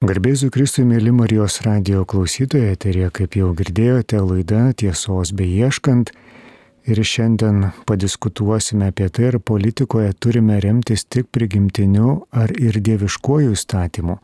Garbėsiu 0.00 0.46
Kristui, 0.48 0.86
mėly 0.88 1.10
Marijos 1.12 1.58
radio 1.60 2.06
klausytojai, 2.08 2.70
eterė, 2.72 3.10
kaip 3.12 3.34
jau 3.36 3.50
girdėjote, 3.52 4.16
laida 4.24 4.60
tiesos 4.72 5.34
beieškant. 5.36 6.14
Ir 6.88 7.02
šiandien 7.04 7.66
padiskutuosime 7.84 8.88
apie 8.88 9.10
tai, 9.12 9.26
ar 9.28 9.36
politikoje 9.44 10.14
turime 10.16 10.56
remtis 10.64 11.04
tik 11.04 11.28
prigimtiniu 11.36 12.14
ar 12.32 12.48
ir 12.56 12.80
dieviškuoju 12.80 13.52
įstatymu. 13.52 14.16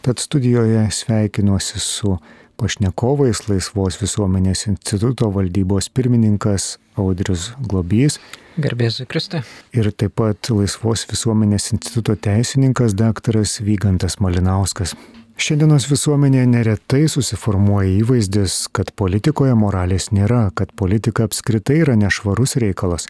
Tad 0.00 0.24
studijoje 0.24 0.86
sveikinuosi 0.88 1.84
su 1.84 2.16
pašnekovais 2.60 3.46
Laisvos 3.48 3.96
visuomenės 4.02 4.66
instituto 4.68 5.30
valdybos 5.32 5.88
pirmininkas 5.96 6.74
Audrius 7.00 7.50
Globys. 7.64 8.18
Garbėsiu 8.60 9.06
Kristui. 9.08 9.40
Ir 9.72 9.88
taip 9.96 10.18
pat 10.20 10.50
Laisvos 10.52 11.06
visuomenės 11.08 11.70
instituto 11.72 12.16
teisininkas 12.28 12.96
daktaras 12.98 13.56
Vygantas 13.64 14.18
Malinauskas. 14.20 14.92
Šiandienos 15.40 15.86
visuomenėje 15.88 16.46
neretai 16.52 17.06
susiformuoja 17.08 17.94
įvaizdis, 18.02 18.66
kad 18.76 18.92
politikoje 18.92 19.54
moralės 19.56 20.10
nėra, 20.12 20.50
kad 20.52 20.74
politika 20.76 21.24
apskritai 21.24 21.78
yra 21.80 21.96
nešvarus 21.96 22.58
reikalas. 22.60 23.08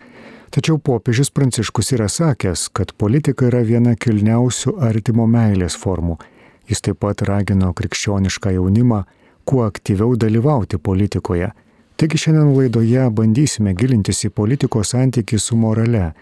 Tačiau 0.55 0.79
popiežius 0.79 1.33
Pranciškus 1.35 1.91
yra 1.97 2.07
sakęs, 2.07 2.69
kad 2.75 2.95
politika 2.99 3.51
yra 3.51 3.65
viena 3.67 3.97
kilniausių 3.99 4.77
artimo 4.87 5.27
meilės 5.31 5.75
formų. 5.79 6.21
Jis 6.71 6.87
taip 6.87 7.01
pat 7.03 7.25
ragino 7.27 7.73
krikščionišką 7.75 8.55
jaunimą 8.55 9.03
kuo 9.51 9.65
aktyviau 9.65 10.15
dalyvauti 10.21 10.79
politikoje. 10.79 11.49
Taigi 11.97 12.19
šiandien 12.23 12.53
laidoje 12.55 13.07
bandysime 13.11 13.73
gilintis 13.75 14.23
į 14.29 14.31
politikos 14.31 14.93
santykį 14.95 15.41
su 15.43 15.59
morale. 15.59 16.13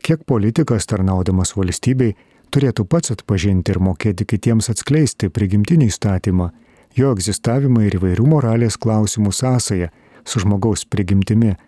Kiek 0.00 0.22
politikas 0.32 0.88
tarnaudamas 0.88 1.52
valstybei 1.58 2.14
turėtų 2.54 2.86
pats 2.88 3.12
atpažinti 3.12 3.74
ir 3.74 3.82
mokėti 3.84 4.24
kitiems 4.32 4.70
atskleisti 4.72 5.28
prigimtinį 5.28 5.90
įstatymą, 5.92 6.48
jo 6.96 7.12
egzistavimą 7.12 7.84
ir 7.90 7.98
įvairių 8.00 8.26
moralės 8.32 8.80
klausimų 8.80 9.36
sąsąją 9.36 9.92
su 10.24 10.40
žmogaus 10.46 10.88
prigimtimi, 10.88 11.58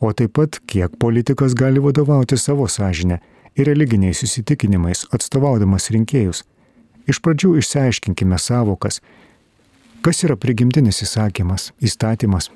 o 0.00 0.14
taip 0.16 0.32
pat 0.40 0.62
kiek 0.64 0.96
politikas 0.96 1.52
gali 1.52 1.84
vadovauti 1.84 2.40
savo 2.40 2.64
sąžinę 2.68 3.20
ir 3.54 3.68
religiniais 3.68 4.24
įsitikinimais, 4.24 5.04
atstovaudamas 5.12 5.92
rinkėjus. 5.92 6.46
Iš 7.04 7.20
pradžių 7.20 7.58
išsiaiškinkime 7.60 8.38
savokas, 8.40 9.02
kas 10.04 10.22
yra 10.24 10.36
prigimtinis 10.40 11.02
įsakymas, 11.04 11.70
įstatymas. 11.84 12.48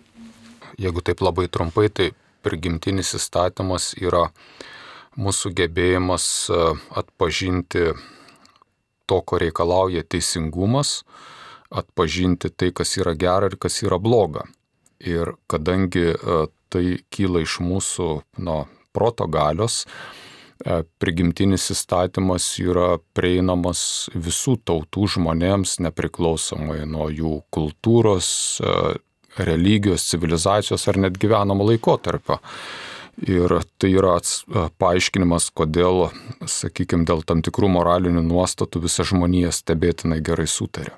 Jeigu 0.81 1.03
taip 1.05 1.21
labai 1.23 1.47
trumpai, 1.53 1.91
tai 1.93 2.11
prigimtinis 2.45 3.15
įstatymas 3.19 3.93
yra 4.01 4.29
mūsų 5.21 5.53
gebėjimas 5.61 6.27
e, 6.51 6.61
atpažinti 7.01 7.93
to, 9.07 9.21
ko 9.21 9.39
reikalauja 9.39 10.03
teisingumas, 10.09 11.03
atpažinti 11.71 12.51
tai, 12.51 12.73
kas 12.75 12.97
yra 12.99 13.15
gera 13.19 13.53
ir 13.53 13.59
kas 13.61 13.83
yra 13.85 14.01
bloga. 14.03 14.49
Ir 15.05 15.37
kadangi 15.51 16.09
e, 16.15 16.39
tai 16.73 16.85
kyla 17.13 17.45
iš 17.45 17.61
mūsų 17.63 18.09
no, 18.43 18.65
proto 18.97 19.29
galios, 19.31 19.85
prigimtinis 21.03 21.67
įstatymas 21.75 22.47
yra 22.63 22.99
prieinamas 23.17 24.09
visų 24.15 24.57
tautų 24.65 25.09
žmonėms, 25.17 25.79
nepriklausomai 25.85 26.85
nuo 26.87 27.09
jų 27.11 27.41
kultūros, 27.55 28.29
religijos, 29.35 30.07
civilizacijos 30.13 30.87
ar 30.89 31.01
net 31.07 31.19
gyvenamo 31.19 31.67
laikotarpio. 31.67 32.39
Ir 33.31 33.53
tai 33.79 33.93
yra 33.95 34.17
paaiškinimas, 34.83 35.53
kodėl, 35.55 36.09
sakykime, 36.51 37.07
dėl 37.07 37.23
tam 37.27 37.45
tikrų 37.47 37.71
moralinių 37.77 38.25
nuostatų 38.27 38.83
visa 38.89 39.07
žmonija 39.07 39.53
stebėtinai 39.55 40.19
gerai 40.25 40.49
sutarė. 40.51 40.97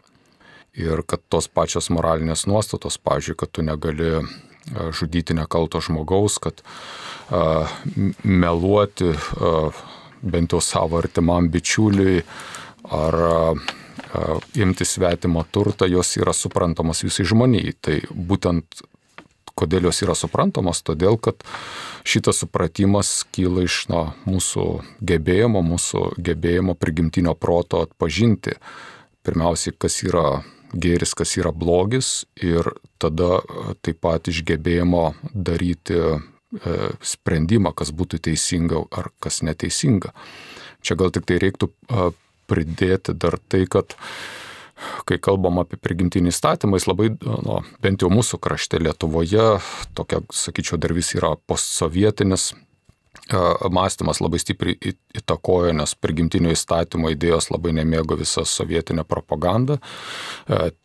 Ir 0.77 1.03
kad 1.09 1.21
tos 1.33 1.49
pačios 1.49 1.89
moralinės 1.93 2.47
nuostatos, 2.49 2.97
pavyzdžiui, 3.01 3.37
kad 3.41 3.53
tu 3.53 3.65
negali 3.65 4.21
žudyti 4.97 5.37
nekalto 5.37 5.81
žmogaus, 5.85 6.41
kad 6.43 6.61
a, 6.61 7.16
meluoti 8.23 9.13
bent 10.23 10.53
jau 10.55 10.61
savo 10.63 11.01
artimam 11.01 11.49
bičiuliui 11.51 12.21
ar 12.97 13.17
imti 14.55 14.85
svetimą 14.87 15.43
turtą, 15.53 15.89
jos 15.91 16.17
yra 16.21 16.33
suprantamos 16.33 17.03
visai 17.05 17.27
žmonijai. 17.27 17.75
Tai 17.83 17.97
būtent 18.11 18.85
kodėl 19.57 19.89
jos 19.89 20.03
yra 20.05 20.15
suprantamos, 20.17 20.83
todėl 20.85 21.17
kad 21.21 21.41
šitas 22.07 22.43
supratimas 22.45 23.23
kyla 23.33 23.65
iš 23.67 23.87
na, 23.93 24.03
mūsų 24.29 24.67
gebėjimo, 25.01 25.63
mūsų 25.65 26.05
gebėjimo 26.21 26.77
prigimtinio 26.79 27.35
proto 27.35 27.83
atpažinti 27.87 28.59
pirmiausiai, 29.27 29.75
kas 29.75 30.03
yra 30.05 30.43
gėris, 30.77 31.15
kas 31.17 31.37
yra 31.41 31.55
blogis 31.57 32.27
ir 32.37 32.69
tada 33.01 33.41
taip 33.83 34.03
pat 34.05 34.29
iš 34.29 34.43
gebėjimo 34.47 35.15
daryti 35.33 36.19
sprendimą, 37.03 37.73
kas 37.77 37.93
būtų 37.97 38.21
teisinga 38.29 38.85
ar 38.95 39.11
kas 39.23 39.43
neteisinga. 39.47 40.13
Čia 40.87 40.97
gal 40.99 41.13
tik 41.15 41.27
tai 41.27 41.41
reiktų 41.43 41.71
pridėti 42.47 43.15
dar 43.19 43.39
tai, 43.51 43.65
kad 43.71 43.97
kai 45.09 45.17
kalbam 45.23 45.63
apie 45.63 45.79
prigimtinį 45.81 46.31
įstatymą, 46.31 46.77
jis 46.77 46.87
labai, 46.91 47.09
nu, 47.25 47.61
bent 47.83 48.05
jau 48.05 48.11
mūsų 48.13 48.39
krašte 48.45 48.79
Lietuvoje, 48.83 49.57
tokia, 49.97 50.21
sakyčiau, 50.31 50.79
dar 50.81 50.93
vis 50.97 51.15
yra 51.17 51.33
postsovietinis 51.49 52.53
mąstymas 53.71 54.21
labai 54.21 54.39
stipriai 54.39 54.93
įtakojo, 55.19 55.73
nes 55.75 55.95
prigimtinio 55.99 56.53
įstatymo 56.55 57.11
idėjos 57.11 57.51
labai 57.51 57.73
nemėgo 57.75 58.19
visą 58.21 58.45
sovietinę 58.47 59.03
propagandą. 59.09 59.79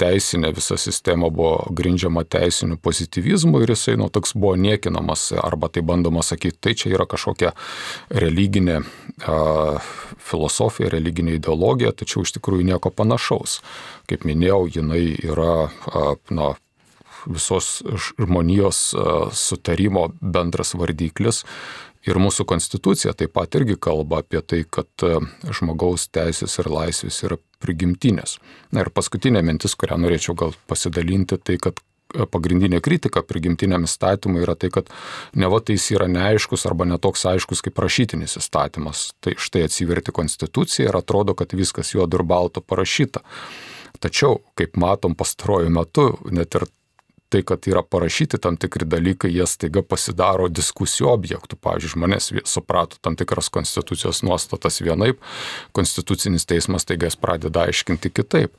Teisinė 0.01 0.49
visa 0.57 0.77
sistema 0.81 1.29
buvo 1.29 1.67
grindžiama 1.69 2.23
teisiniu 2.25 2.79
pozitivizmu 2.81 3.61
ir 3.61 3.75
jisai 3.75 3.97
nu, 4.01 4.09
toks 4.09 4.33
buvo 4.33 4.55
niekinamas 4.57 5.27
arba 5.37 5.69
tai 5.69 5.85
bandoma 5.85 6.25
sakyti, 6.25 6.57
tai 6.57 6.73
čia 6.73 6.95
yra 6.95 7.05
kažkokia 7.09 7.53
religinė 8.09 8.81
filosofija, 10.17 10.89
religinė 10.89 11.37
ideologija, 11.37 11.93
tačiau 11.93 12.25
iš 12.25 12.33
tikrųjų 12.39 12.71
nieko 12.73 12.89
panašaus. 12.89 13.59
Kaip 14.09 14.25
minėjau, 14.25 14.65
jinai 14.79 15.03
yra 15.21 15.69
na, 16.33 16.55
visos 17.29 17.83
žmonijos 18.17 18.79
sutarimo 19.37 20.07
bendras 20.21 20.73
vardiklis 20.73 21.43
Ir 22.07 22.17
mūsų 22.17 22.47
konstitucija 22.49 23.13
taip 23.17 23.35
pat 23.37 23.53
irgi 23.59 23.77
kalba 23.77 24.21
apie 24.23 24.41
tai, 24.41 24.63
kad 24.65 24.89
e, 25.05 25.19
žmogaus 25.53 26.07
teisės 26.09 26.57
ir 26.57 26.69
laisvės 26.71 27.21
yra 27.27 27.37
prigimtinės. 27.61 28.39
Na 28.73 28.81
ir 28.81 28.89
paskutinė 28.93 29.43
mintis, 29.45 29.77
kurią 29.77 29.99
norėčiau 30.01 30.35
gal 30.37 30.55
pasidalinti, 30.71 31.37
tai 31.37 31.59
kad 31.61 31.77
e, 31.77 32.25
pagrindinė 32.25 32.81
kritika 32.81 33.21
prigimtiniam 33.21 33.85
įstatymui 33.85 34.41
yra 34.41 34.57
tai, 34.57 34.71
kad 34.73 34.89
ne 35.37 35.51
va 35.53 35.61
tai 35.61 35.77
jis 35.77 35.91
yra 35.99 36.09
neaiškus 36.09 36.65
arba 36.71 36.89
netoks 36.89 37.27
aiškus 37.35 37.61
kaip 37.67 37.85
rašytinis 37.85 38.39
įstatymas. 38.41 39.11
Tai 39.21 39.37
štai 39.37 39.67
atsiverti 39.69 40.15
konstituciją 40.17 40.89
ir 40.89 41.01
atrodo, 41.03 41.37
kad 41.37 41.53
viskas 41.53 41.93
juodu 41.93 42.17
ir 42.17 42.25
baltu 42.25 42.65
parašyta. 42.65 43.21
Tačiau, 44.01 44.39
kaip 44.57 44.73
matom 44.81 45.13
pastaruoju 45.13 45.69
metu, 45.69 46.09
net 46.33 46.57
ir 46.57 46.65
tai, 47.31 47.41
kad 47.47 47.67
yra 47.71 47.83
parašyti 47.83 48.39
tam 48.41 48.57
tikri 48.59 48.85
dalykai, 48.89 49.31
jie 49.31 49.47
staiga 49.47 49.83
pasidaro 49.85 50.49
diskusijų 50.51 51.09
objektų. 51.13 51.59
Pavyzdžiui, 51.63 51.93
žmonės 51.95 52.31
suprato 52.49 52.99
tam 53.01 53.15
tikras 53.19 53.49
konstitucijos 53.53 54.23
nuostatas 54.27 54.81
vienaip, 54.83 55.21
konstitucinis 55.77 56.47
teismas 56.49 56.85
staiga 56.87 57.07
jas 57.09 57.19
pradeda 57.19 57.67
aiškinti 57.69 58.11
kitaip. 58.11 58.57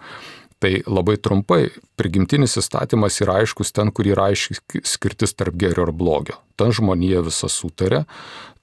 Tai 0.63 0.71
labai 0.87 1.17
trumpai, 1.19 1.73
prigimtinis 1.99 2.55
įstatymas 2.61 3.17
yra 3.25 3.41
aiškus 3.43 3.75
ten, 3.75 3.91
kur 3.91 4.07
yra 4.07 4.29
aiški 4.31 4.85
skirtis 4.87 5.35
tarp 5.35 5.57
gėrio 5.59 5.89
ir 5.89 5.91
blogio. 5.91 6.37
Ten 6.55 6.71
žmonija 6.71 7.25
visa 7.27 7.49
sutarė, 7.51 8.05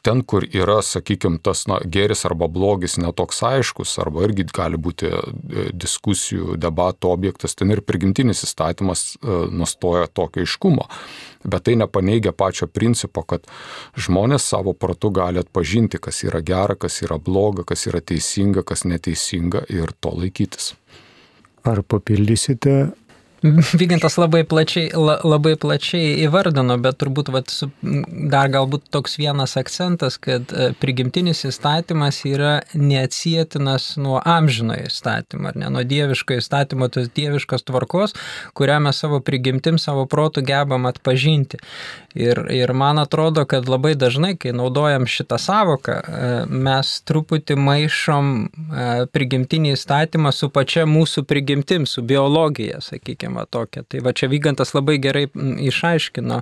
ten, 0.04 0.22
kur 0.24 0.46
yra, 0.48 0.80
sakykime, 0.86 1.42
tas 1.44 1.66
na, 1.68 1.80
geris 1.84 2.24
arba 2.28 2.48
blogis 2.48 2.96
netoks 3.02 3.42
aiškus, 3.44 3.98
arba 4.00 4.24
irgi 4.28 4.46
gali 4.56 4.80
būti 4.80 5.10
e, 5.12 5.66
diskusijų, 5.76 6.56
debatų 6.62 7.12
objektas, 7.12 7.58
ten 7.60 7.76
ir 7.76 7.84
prigimtinis 7.84 8.46
įstatymas 8.48 9.04
e, 9.20 9.42
nustoja 9.52 10.08
tokio 10.08 10.46
aiškumo. 10.46 10.88
Bet 11.44 11.68
tai 11.68 11.76
nepaneigia 11.80 12.32
pačio 12.32 12.68
principo, 12.72 13.26
kad 13.28 13.48
žmonės 14.00 14.48
savo 14.54 14.72
protu 14.72 15.12
gali 15.16 15.44
atpažinti, 15.44 16.00
kas 16.00 16.24
yra 16.28 16.40
gera, 16.48 16.80
kas 16.80 17.02
yra 17.04 17.20
bloga, 17.20 17.68
kas 17.68 17.88
yra 17.92 18.00
teisinga, 18.00 18.64
kas 18.64 18.88
neteisinga 18.88 19.68
ir 19.68 19.92
to 20.00 20.16
laikytis. 20.16 20.74
Ar 21.64 21.82
papildysite 21.82 22.92
Vygintas 23.42 24.18
labai 24.20 24.42
plačiai, 24.44 24.90
la, 25.00 25.16
labai 25.24 25.54
plačiai 25.60 26.18
įvardino, 26.26 26.76
bet 26.84 26.98
turbūt 27.00 27.30
vat, 27.32 27.54
dar 27.82 28.50
galbūt 28.52 28.90
toks 28.92 29.16
vienas 29.20 29.56
akcentas, 29.60 30.18
kad 30.20 30.52
e, 30.52 30.74
prigimtinis 30.82 31.46
įstatymas 31.48 32.20
yra 32.28 32.58
neatsietinas 32.76 33.94
nuo 34.02 34.18
amžinojo 34.20 34.90
įstatymo, 34.90 35.54
ar 35.54 35.60
ne, 35.62 35.70
nuo 35.72 35.86
dieviškojo 35.88 36.44
įstatymo, 36.44 36.90
tos 36.92 37.08
dieviškos 37.16 37.64
tvarkos, 37.70 38.16
kurią 38.60 38.82
mes 38.84 39.00
savo 39.00 39.22
prigimtim, 39.24 39.80
savo 39.80 40.04
protų 40.10 40.44
gebam 40.50 40.90
atpažinti. 40.92 41.62
Ir, 42.20 42.42
ir 42.52 42.74
man 42.76 43.00
atrodo, 43.00 43.46
kad 43.48 43.70
labai 43.72 43.94
dažnai, 43.96 44.34
kai 44.36 44.52
naudojam 44.52 45.08
šitą 45.08 45.40
savoką, 45.40 45.96
e, 45.96 46.36
mes 46.50 46.92
truputį 47.08 47.56
maišom 47.56 48.36
e, 48.44 48.92
prigimtinį 49.16 49.78
įstatymą 49.78 50.36
su 50.36 50.52
pačia 50.52 50.84
mūsų 50.90 51.24
prigimtim, 51.30 51.88
su 51.88 52.04
biologija, 52.04 52.82
sakykime, 52.84 53.29
tokia. 53.50 53.84
Tai 53.88 54.02
va 54.06 54.14
čia 54.14 54.30
Vygantas 54.32 54.74
labai 54.76 54.98
gerai 55.02 55.28
išaiškino 55.70 56.42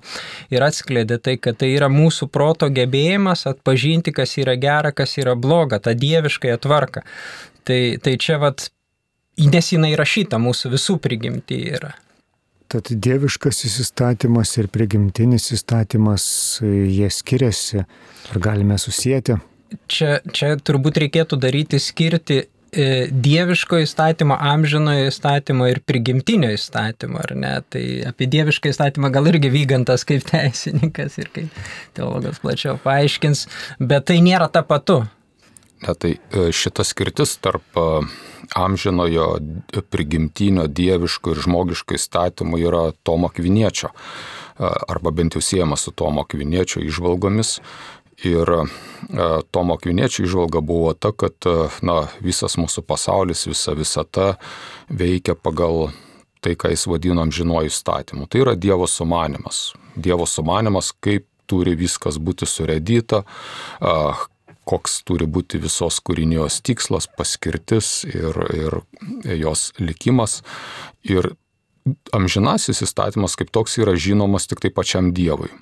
ir 0.54 0.66
atskleidė 0.68 1.19
tai, 1.24 1.38
kad 1.42 1.60
tai 1.62 1.74
yra 1.75 1.89
mūsų 1.92 2.30
proto 2.34 2.69
gebėjimas 2.74 3.45
atpažinti, 3.50 4.16
kas 4.16 4.38
yra 4.42 4.57
gera, 4.60 4.94
kas 4.95 5.18
yra 5.22 5.36
bloga, 5.36 5.80
tą 5.84 5.95
dieviškąją 5.98 6.57
tvarką. 6.63 7.06
Tai, 7.68 7.81
tai 8.04 8.18
čia 8.22 8.39
vat, 8.42 8.69
nes 9.38 9.72
jinai 9.74 9.94
rašyta 10.00 10.39
mūsų 10.42 10.74
visų 10.75 11.00
prigimti 11.04 11.62
yra. 11.75 11.94
Tad 12.68 12.89
dieviškasis 12.92 13.78
įstatymas 13.86 14.51
ir 14.60 14.68
prigimtinis 14.68 15.54
įstatymas, 15.56 16.25
jie 16.63 17.07
skiriasi. 17.12 17.86
Ar 18.28 18.39
galime 18.44 18.75
susijęti? 18.81 19.38
Čia, 19.88 20.18
čia 20.36 20.56
turbūt 20.60 21.00
reikėtų 21.04 21.39
daryti 21.39 21.80
skirti 21.80 22.42
dieviško 22.77 23.81
įstatymo, 23.83 24.38
amžinojo 24.38 25.09
įstatymo 25.09 25.68
ir 25.71 25.81
prigimtinio 25.85 26.51
įstatymo, 26.56 27.19
ar 27.24 27.33
ne? 27.39 27.53
Tai 27.74 27.83
apie 28.12 28.29
dievišką 28.31 28.71
įstatymą 28.74 29.12
gal 29.15 29.29
irgi 29.31 29.51
vygantas 29.53 30.06
kaip 30.07 30.25
teisininkas 30.29 31.18
ir 31.21 31.31
kaip 31.33 31.62
teologas 31.97 32.41
plačiau 32.44 32.77
paaiškins, 32.83 33.47
bet 33.79 34.09
tai 34.12 34.21
nėra 34.25 34.50
ta 34.53 34.63
patu. 34.68 35.03
Ne, 35.83 35.94
tai 35.94 36.15
e, 36.18 36.47
šita 36.53 36.85
skirtis 36.88 37.35
tarp 37.41 37.77
e, 37.77 37.85
amžinojo 38.57 39.27
prigimtinio 39.94 40.65
dieviško 40.68 41.33
ir 41.33 41.44
žmogiško 41.45 41.97
įstatymų 41.97 42.62
yra 42.63 42.83
Tomo 43.06 43.29
Kviniečio, 43.33 43.91
arba 44.57 45.12
bent 45.13 45.35
jau 45.38 45.41
siejama 45.44 45.77
su 45.77 45.91
Tomo 45.91 46.24
Kviniečio 46.25 46.81
išvalgomis. 46.85 47.57
Ir 48.25 48.50
Tomo 49.52 49.78
Kviniečio 49.78 50.25
išvalga 50.25 50.62
buvo 50.66 50.94
ta, 50.98 51.12
kad 51.14 51.46
na, 51.86 51.98
visas 52.24 52.58
mūsų 52.58 52.81
pasaulis, 52.88 53.46
visa 53.46 53.75
visata 53.78 54.31
veikia 54.90 55.36
pagal 55.38 55.92
tai, 56.42 56.56
ką 56.58 56.72
jis 56.74 56.88
vadino 56.90 57.22
amžinuoju 57.25 57.69
įstatymu. 57.69 58.25
Tai 58.25 58.42
yra 58.42 58.56
Dievo 58.58 58.88
sumanimas. 58.90 59.75
Dievo 59.96 60.25
sumanimas, 60.25 60.94
kaip 60.98 61.28
turi 61.48 61.75
viskas 61.80 62.18
būti 62.19 62.48
suredyta, 62.50 63.24
koks 64.68 65.02
turi 65.08 65.28
būti 65.30 65.62
visos 65.63 66.02
kūrinijos 66.04 66.60
tikslas, 66.66 67.08
paskirtis 67.08 68.02
ir, 68.10 68.42
ir 68.58 68.81
jos 69.38 69.72
likimas. 69.80 70.42
Ir 71.08 71.31
amžinasis 72.16 72.84
įstatymas 72.84 73.38
kaip 73.40 73.54
toks 73.56 73.78
yra 73.80 73.96
žinomas 73.96 74.50
tik 74.50 74.63
tai 74.63 74.74
pačiam 74.75 75.13
Dievui. 75.16 75.54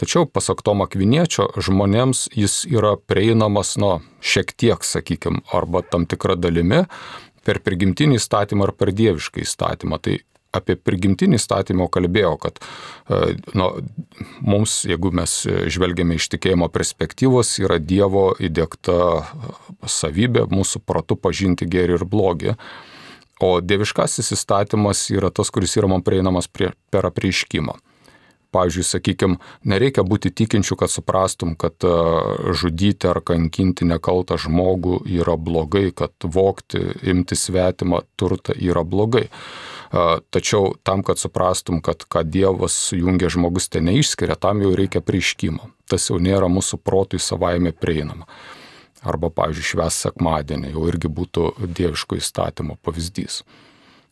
Tačiau, 0.00 0.26
pasak 0.26 0.62
Tomo 0.64 0.86
Kviniečio, 0.88 1.50
žmonėms 1.60 2.26
jis 2.36 2.62
yra 2.70 2.96
prieinamas, 2.96 3.76
nu, 3.80 3.98
šiek 4.24 4.54
tiek, 4.56 4.84
sakykime, 4.86 5.44
arba 5.52 5.84
tam 5.84 6.06
tikrą 6.08 6.38
dalimi 6.40 6.84
per 7.46 7.60
prigimtinį 7.62 8.20
įstatymą 8.20 8.68
ar 8.68 8.76
per 8.78 8.92
dievišką 8.94 9.42
įstatymą. 9.42 9.98
Tai 10.02 10.18
apie 10.52 10.76
prigimtinį 10.76 11.38
įstatymą 11.40 11.88
kalbėjau, 11.92 12.34
kad 12.40 12.60
nu, 13.56 13.68
mums, 14.44 14.82
jeigu 14.88 15.12
mes 15.16 15.34
žvelgiame 15.72 16.18
iš 16.18 16.28
tikėjimo 16.34 16.68
perspektyvos, 16.72 17.54
yra 17.62 17.80
Dievo 17.80 18.30
įdėkta 18.40 18.96
savybė 19.88 20.46
mūsų 20.52 20.84
protu 20.86 21.16
pažinti 21.16 21.68
gerį 21.68 22.00
ir 22.00 22.08
blogį. 22.08 22.56
O 23.42 23.56
dieviškasis 23.64 24.34
įstatymas 24.36 25.08
yra 25.10 25.32
tas, 25.34 25.50
kuris 25.50 25.74
yra 25.80 25.88
man 25.90 26.04
prieinamas 26.06 26.46
prie, 26.46 26.70
per 26.94 27.08
apreiškimą. 27.08 27.74
Pavyzdžiui, 28.52 28.84
sakykime, 28.84 29.38
nereikia 29.64 30.04
būti 30.04 30.28
tikinčių, 30.36 30.76
kad 30.82 30.92
suprastum, 30.92 31.54
kad 31.56 31.80
žudyti 32.60 33.08
ar 33.08 33.22
kankinti 33.24 33.86
nekaltą 33.88 34.36
žmogų 34.40 34.98
yra 35.08 35.38
blogai, 35.40 35.86
kad 35.96 36.12
vokti, 36.20 36.82
imti 37.08 37.38
svetimą 37.38 38.02
turtą 38.20 38.52
yra 38.52 38.84
blogai. 38.84 39.30
Tačiau 39.92 40.74
tam, 40.84 41.00
kad 41.04 41.20
suprastum, 41.20 41.80
kad 41.84 42.04
ką 42.08 42.24
Dievas 42.28 42.76
sujungia 42.90 43.32
žmogus 43.32 43.68
ten 43.72 43.88
neišskiria, 43.88 44.36
tam 44.40 44.60
jau 44.64 44.72
reikia 44.76 45.00
prieškimo. 45.04 45.72
Tas 45.88 46.08
jau 46.08 46.20
nėra 46.20 46.48
mūsų 46.52 46.80
protui 46.80 47.20
savaime 47.20 47.72
prieinama. 47.72 48.28
Arba, 49.02 49.32
pavyzdžiui, 49.34 49.66
šves 49.72 50.04
sekmadienį 50.06 50.76
jau 50.76 50.86
irgi 50.88 51.08
būtų 51.10 51.48
dieviško 51.66 52.20
įstatymo 52.20 52.78
pavyzdys. 52.84 53.42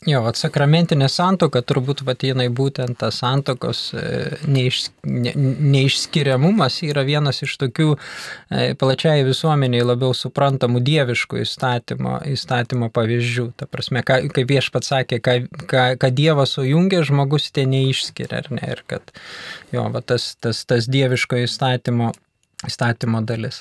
Jo, 0.08 0.22
vat 0.24 0.38
sakramentinė 0.40 1.10
santoka 1.12 1.60
turbūt 1.60 2.00
vat 2.08 2.22
jinai 2.24 2.46
būtent 2.56 2.96
tas 3.02 3.18
santokos 3.20 3.82
e, 3.92 4.04
neiš, 4.48 4.86
ne, 5.04 5.34
neišskiriamumas 5.36 6.78
yra 6.86 7.02
vienas 7.04 7.42
iš 7.44 7.58
tokių 7.60 7.90
e, 7.92 8.62
plačiai 8.80 9.26
visuomeniai 9.26 9.84
labiau 9.84 10.16
suprantamų 10.16 10.80
dieviškų 10.86 11.42
įstatymo, 11.42 12.14
įstatymo 12.32 12.88
pavyzdžių. 12.96 13.44
Ta 13.60 13.68
prasme, 13.68 14.00
ką, 14.00 14.22
kaip 14.32 14.48
viešpat 14.54 14.88
sakė, 14.88 15.20
ką, 15.20 15.36
ką, 15.68 15.84
ką 16.00 16.10
Dievas 16.16 16.56
sujungia, 16.56 17.02
žmogus 17.04 17.50
ten 17.52 17.68
neišskiria, 17.76 18.40
ar 18.40 18.48
ne? 18.56 18.64
Ir 18.72 18.80
kad 18.88 19.12
jo, 19.68 19.84
vat 19.92 20.08
tas, 20.08 20.32
tas, 20.40 20.64
tas 20.64 20.88
dieviško 20.88 21.44
įstatymo, 21.44 22.14
įstatymo 22.72 23.20
dalis. 23.28 23.60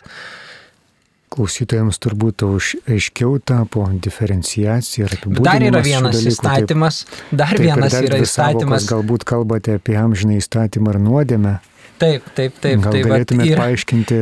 Klausytojams 1.30 2.00
turbūt 2.02 2.44
aiškiau 2.90 3.38
tapo 3.46 3.84
diferenciacija 4.02 5.06
ir 5.06 5.14
apibūdinimas. 5.20 5.46
Dar 5.46 5.66
yra 5.68 5.82
vienas 5.86 6.16
dalykų, 6.18 6.32
įstatymas, 6.34 7.02
dar 7.30 7.54
taip, 7.54 7.62
vienas 7.68 7.94
dar 7.94 8.08
yra 8.08 8.22
įstatymas. 8.26 8.88
Galbūt 8.90 9.26
kalbate 9.30 9.76
apie 9.78 9.98
amžinai 10.00 10.40
įstatymą 10.42 10.96
ar 10.96 11.02
nuodėmę. 11.06 11.60
Taip, 12.00 12.24
taip, 12.36 12.56
taip. 12.64 12.80
Gal 12.84 12.94
tai 12.94 13.02
galėtumėte 13.04 13.52
yra... 13.52 13.66
paaiškinti? 13.66 14.20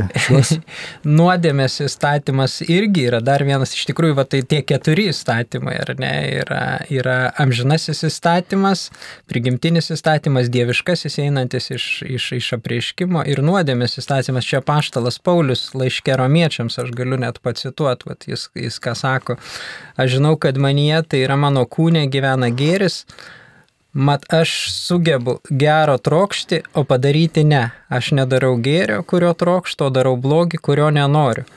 Nuodėmės 1.19 1.77
įstatymas 1.85 2.55
irgi 2.65 3.05
yra 3.11 3.19
dar 3.21 3.43
vienas, 3.45 3.75
iš 3.77 3.85
tikrųjų, 3.91 4.15
va, 4.17 4.25
tai 4.25 4.41
tie 4.49 4.63
keturi 4.65 5.07
įstatymai, 5.11 5.75
ar 5.83 5.93
ne, 6.01 6.11
yra, 6.39 6.61
yra 6.89 7.17
amžinasis 7.37 8.01
įstatymas, 8.09 8.87
prigimtinis 9.29 9.91
įstatymas, 9.93 10.49
dieviškasis 10.53 11.19
einantis 11.21 11.69
iš, 11.75 11.87
iš, 12.17 12.31
iš 12.39 12.51
apreiškimo 12.57 13.25
ir 13.29 13.43
nuodėmės 13.45 13.99
įstatymas. 14.01 14.49
Čia 14.49 14.63
paštalas 14.65 15.21
Paulius 15.21 15.69
laiškė 15.77 16.17
romiečiams, 16.17 16.79
aš 16.81 16.93
galiu 16.97 17.21
net 17.21 17.41
pacituoti, 17.45 18.09
va, 18.09 18.17
jis, 18.25 18.49
jis 18.57 18.81
ką 18.81 18.97
sako, 18.97 19.37
aš 20.01 20.17
žinau, 20.17 20.33
kad 20.41 20.57
manyje 20.57 21.03
tai 21.13 21.25
yra 21.27 21.37
mano 21.37 21.67
kūnė 21.69 22.07
gyvena 22.09 22.49
gėris 22.49 23.03
Mat 23.97 24.33
aš 24.33 24.51
sugebu 24.71 25.39
gero 25.49 25.97
trokšti, 25.97 26.61
o 26.73 26.83
padaryti 26.83 27.41
ne. 27.43 27.63
Aš 27.89 28.11
nedarau 28.13 28.51
gėrio, 28.61 28.99
kurio 29.01 29.31
trokšto, 29.33 29.87
darau 29.89 30.11
blogį, 30.21 30.59
kurio 30.61 30.91
nenoriu. 30.93 31.47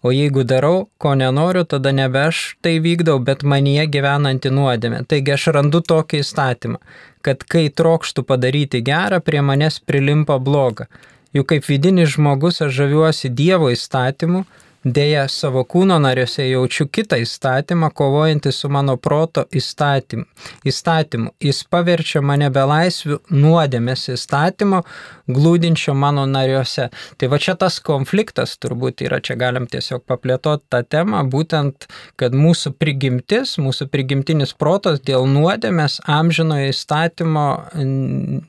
O 0.00 0.08
jeigu 0.08 0.46
darau, 0.48 0.86
ko 0.96 1.12
nenoriu, 1.12 1.66
tada 1.68 1.92
nebe 1.92 2.22
aš 2.30 2.38
tai 2.64 2.78
vykdau, 2.80 3.18
bet 3.20 3.44
manyje 3.44 3.84
gyvenanti 3.98 4.48
nuodėmė. 4.48 5.02
Taigi 5.12 5.34
aš 5.36 5.44
randu 5.58 5.82
tokį 5.92 6.22
įstatymą, 6.24 6.80
kad 7.20 7.44
kai 7.44 7.66
trokštų 7.68 8.24
padaryti 8.32 8.80
gerą, 8.80 9.20
prie 9.20 9.44
manęs 9.44 9.76
prilimpa 9.84 10.38
blogą. 10.40 10.88
Juk 11.36 11.52
kaip 11.52 11.68
vidinis 11.68 12.14
žmogus 12.16 12.62
aš 12.64 12.72
žaviuosi 12.80 13.28
Dievo 13.28 13.68
įstatymu, 13.76 14.46
Deja, 14.84 15.26
savo 15.28 15.60
kūno 15.68 15.98
nariuose 16.00 16.46
jaučiu 16.48 16.86
kitą 16.88 17.18
įstatymą, 17.20 17.90
kovojantį 17.92 18.52
su 18.56 18.68
mano 18.72 18.94
proto 18.96 19.42
įstatymu. 19.52 20.24
įstatymu. 20.64 21.34
Jis 21.40 21.58
paverčia 21.68 22.22
mane 22.24 22.48
belaisvių 22.48 23.18
nuodėmės 23.28 24.08
įstatymo, 24.14 24.80
glūdinčio 25.28 25.92
mano 25.94 26.24
nariuose. 26.24 26.88
Tai 27.20 27.28
va 27.28 27.38
čia 27.38 27.54
tas 27.60 27.76
konfliktas 27.84 28.56
turbūt 28.56 29.04
yra, 29.04 29.20
čia 29.20 29.36
galim 29.36 29.66
tiesiog 29.68 30.00
paplėtoti 30.08 30.64
tą 30.72 30.80
temą, 30.88 31.26
būtent, 31.28 31.84
kad 32.16 32.32
mūsų 32.32 32.72
prigimtis, 32.80 33.58
mūsų 33.60 33.90
prigimtinis 33.92 34.56
protas 34.56 35.04
dėl 35.04 35.28
nuodėmės 35.28 36.00
amžinojo 36.08 36.72
įstatymo 36.72 37.46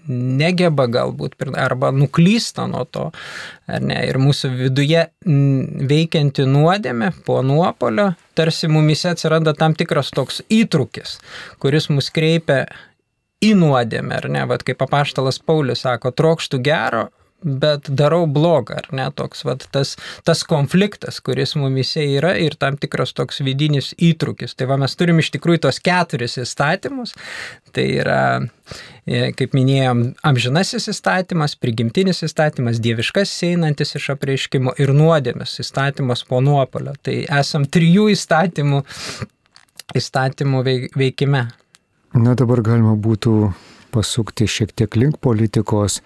negeba 0.07 0.87
galbūt 0.87 1.35
arba 1.59 1.91
nuklysta 1.91 2.69
nuo 2.71 2.85
to. 2.87 3.09
Ir 3.67 4.17
mūsų 4.19 4.49
viduje 4.55 5.05
veikianti 6.21 6.45
nuodėmė 6.45 7.11
po 7.25 7.41
nuopolio, 7.41 8.13
tarsi 8.35 8.67
mumise 8.67 9.09
atsiranda 9.09 9.53
tam 9.53 9.73
tikras 9.73 10.11
toks 10.11 10.41
įtrukis, 10.49 11.19
kuris 11.59 11.89
mus 11.89 12.11
kreipia 12.11 12.67
į 13.41 13.55
nuodėmę, 13.55 14.17
ar 14.17 14.29
ne, 14.29 14.45
vad 14.45 14.63
kaip 14.63 14.81
apaštalas 14.81 15.39
Paulius 15.39 15.81
sako, 15.81 16.11
trokštų 16.11 16.61
gero, 16.61 17.09
bet 17.43 17.89
darau 17.89 18.25
blogą, 18.29 18.77
ar 18.81 18.87
ne, 18.95 19.07
toks 19.15 19.43
vat, 19.47 19.65
tas, 19.73 19.95
tas 20.27 20.43
konfliktas, 20.47 21.19
kuris 21.23 21.55
mumise 21.59 22.03
yra 22.17 22.33
ir 22.39 22.55
tam 22.61 22.77
tikras 22.81 23.15
toks 23.17 23.41
vidinis 23.45 23.91
įtrukis. 23.97 24.55
Tai 24.57 24.69
va 24.71 24.77
mes 24.81 24.95
turim 24.97 25.21
iš 25.21 25.31
tikrųjų 25.35 25.63
tos 25.65 25.81
keturis 25.83 26.37
įstatymus. 26.41 27.15
Tai 27.75 27.85
yra, 27.87 28.21
e, 29.05 29.31
kaip 29.37 29.55
minėjom, 29.57 30.03
amžinasis 30.27 30.89
įstatymas, 30.93 31.57
prigimtinis 31.61 32.21
įstatymas, 32.27 32.81
dieviškas 32.83 33.33
einantis 33.49 33.95
iš 33.99 34.11
apreiškimo 34.15 34.75
ir 34.81 34.93
nuodėmis 34.95 35.57
įstatymas 35.63 36.25
po 36.29 36.43
nuopolio. 36.45 36.93
Tai 37.01 37.17
esam 37.41 37.65
trijų 37.65 38.11
įstatymų, 38.15 38.83
įstatymų 39.97 40.63
veikime. 40.99 41.47
Na 42.11 42.35
dabar 42.35 42.59
galima 42.65 42.97
būtų 42.99 43.35
pasukti 43.91 44.47
šiek 44.47 44.73
tiek 44.75 44.95
link 44.99 45.19
politikos. 45.23 46.01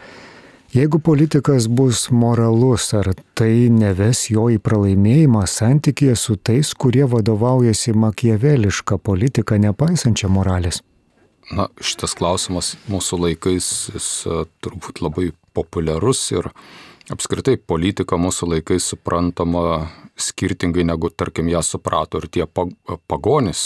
Jeigu 0.75 0.99
politikas 0.99 1.69
bus 1.71 2.09
moralus, 2.11 2.89
ar 2.93 3.07
tai 3.39 3.69
neves 3.71 4.25
jo 4.27 4.49
į 4.51 4.57
pralaimėjimą 4.59 5.45
santykėje 5.47 6.15
su 6.19 6.33
tais, 6.35 6.73
kurie 6.75 7.05
vadovaujasi 7.07 7.93
makievelišką 7.95 8.97
politiką, 8.99 9.55
nepaisančią 9.63 10.27
moralės? 10.35 10.81
Na, 11.55 11.69
šitas 11.79 12.17
klausimas 12.19 12.73
mūsų 12.91 13.19
laikais 13.21 13.69
jis 13.93 14.07
e, 14.27 14.41
turbūt 14.65 14.99
labai 14.99 15.29
populiarus 15.55 16.25
ir 16.33 16.49
apskritai 17.15 17.53
politika 17.55 18.19
mūsų 18.19 18.49
laikais 18.57 18.89
suprantama 18.91 19.85
skirtingai 20.19 20.83
negu, 20.89 21.07
tarkim, 21.07 21.47
ją 21.53 21.61
suprato 21.63 22.19
ir 22.19 22.27
tie 22.27 22.49
pagonys, 22.51 23.61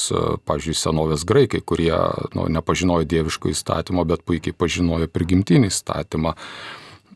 pažiūrėjau, 0.45 0.81
senovės 0.83 1.25
graikai, 1.25 1.63
kurie 1.65 1.95
nu, 2.37 2.45
nepažinojo 2.53 3.09
dieviško 3.09 3.49
įstatymo, 3.55 4.05
bet 4.05 4.21
puikiai 4.29 4.53
pažinojo 4.53 5.09
prigimtinį 5.09 5.73
įstatymą. 5.73 6.35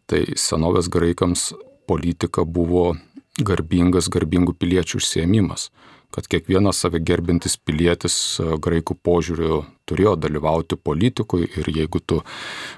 Tai 0.09 0.21
senovės 0.39 0.89
graikams 0.91 1.51
politika 1.89 2.43
buvo 2.45 2.93
garbingas, 3.41 4.09
garbingų 4.13 4.53
piliečių 4.59 4.99
užsiemimas 5.01 5.69
kad 6.13 6.27
kiekvienas 6.29 6.77
save 6.83 7.01
gerbintis 7.01 7.55
pilietis 7.57 8.15
graikų 8.61 8.95
požiūriu 9.01 9.63
turėjo 9.89 10.13
dalyvauti 10.21 10.77
politikoje 10.77 11.47
ir 11.57 11.69
jeigu 11.73 12.01
tu 12.05 12.19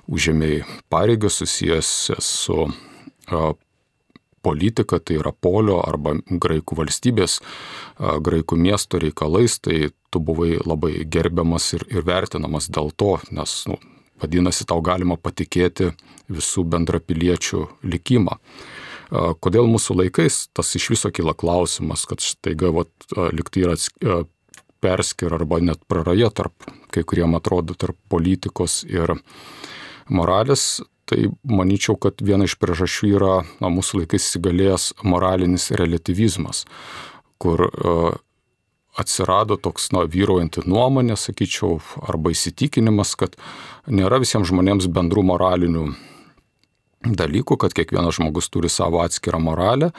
užėmėjai 0.08 0.64
pareigą 0.94 1.32
susijęs 1.32 1.90
su 2.24 2.62
politika, 4.46 5.00
tai 5.02 5.18
yra 5.20 5.34
polio 5.34 5.82
arba 5.84 6.16
graikų 6.30 6.78
valstybės, 6.80 7.40
graikų 8.00 8.60
miesto 8.62 9.02
reikalais, 9.02 9.58
tai 9.60 9.90
tu 10.14 10.22
buvai 10.24 10.60
labai 10.62 11.02
gerbiamas 11.12 11.74
ir, 11.76 11.84
ir 11.92 12.06
vertinamas 12.08 12.70
dėl 12.70 12.94
to, 12.96 13.18
nes, 13.36 13.58
nu, 13.68 13.80
vadinasi, 14.22 14.68
tau 14.68 14.82
galima 14.86 15.18
patikėti 15.18 15.92
visų 16.32 16.66
bendrapiliečių 16.72 17.66
likimą. 17.86 18.40
Kodėl 19.44 19.70
mūsų 19.70 20.00
laikais 20.02 20.48
tas 20.56 20.72
iš 20.78 20.90
viso 20.96 21.12
kyla 21.14 21.36
klausimas, 21.38 22.08
kad 22.10 22.24
štai 22.26 22.56
vat, 22.74 22.90
liktai 23.36 23.68
yra 23.68 23.78
perskir 24.82 25.34
arba 25.34 25.62
net 25.62 25.84
praraja 25.88 26.32
tarp, 26.34 26.66
kai 26.94 27.06
kuriem 27.06 27.38
atrodo, 27.38 27.78
tarp 27.78 27.98
politikos 28.10 28.84
ir 28.90 29.14
moralės, 30.10 30.82
Tai 31.06 31.28
manyčiau, 31.46 31.94
kad 32.02 32.18
viena 32.26 32.48
iš 32.50 32.56
priežasčių 32.58 33.10
yra 33.14 33.34
na, 33.62 33.70
mūsų 33.70 34.02
laikais 34.02 34.26
įsigalėjęs 34.26 34.88
moralinis 35.06 35.70
relativizmas, 35.78 36.64
kur 37.38 37.68
atsirado 39.00 39.58
toks 39.60 39.92
na, 39.96 40.06
vyraujanti 40.10 40.66
nuomonė, 40.70 41.18
sakyčiau, 41.20 41.80
arba 42.08 42.32
įsitikinimas, 42.36 43.16
kad 43.20 43.36
nėra 43.92 44.22
visiems 44.24 44.50
žmonėms 44.52 44.90
bendrų 44.92 45.26
moralinių 45.32 45.86
dalykų, 47.06 47.60
kad 47.62 47.76
kiekvienas 47.78 48.18
žmogus 48.18 48.50
turi 48.50 48.72
savo 48.72 49.04
atskirą 49.04 49.40
moralę. 49.44 49.92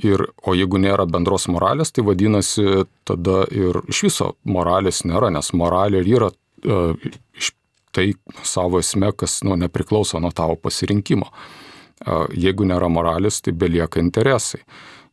Ir, 0.00 0.22
o 0.46 0.54
jeigu 0.56 0.80
nėra 0.80 1.04
bendros 1.10 1.46
moralės, 1.50 1.92
tai 1.92 2.04
vadinasi, 2.06 2.86
tada 3.04 3.42
ir 3.52 3.82
iš 3.90 4.04
viso 4.06 4.30
moralės 4.48 5.02
nėra, 5.04 5.28
nes 5.34 5.52
moralė 5.52 6.00
yra 6.06 6.30
uh, 6.30 7.10
iš 7.36 7.52
tai 7.92 8.12
savo 8.42 8.78
esme, 8.78 9.12
kas 9.12 9.40
nu, 9.42 9.56
nepriklauso 9.58 10.20
nuo 10.22 10.30
tavo 10.34 10.56
pasirinkimo. 10.56 11.26
Jeigu 12.32 12.64
nėra 12.64 12.88
moralės, 12.88 13.42
tai 13.44 13.52
belieka 13.52 14.00
interesai. 14.00 14.62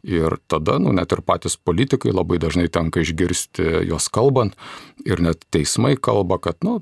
Ir 0.07 0.37
tada, 0.47 0.77
nu, 0.79 0.93
net 0.95 1.11
ir 1.11 1.19
patys 1.27 1.57
politikai 1.59 2.13
labai 2.15 2.39
dažnai 2.39 2.69
tenka 2.71 3.01
išgirsti 3.03 3.87
juos 3.89 4.07
kalbant 4.13 4.55
ir 5.03 5.19
net 5.19 5.43
teismai 5.51 5.97
kalba, 5.99 6.39
kad, 6.39 6.61
nu, 6.63 6.79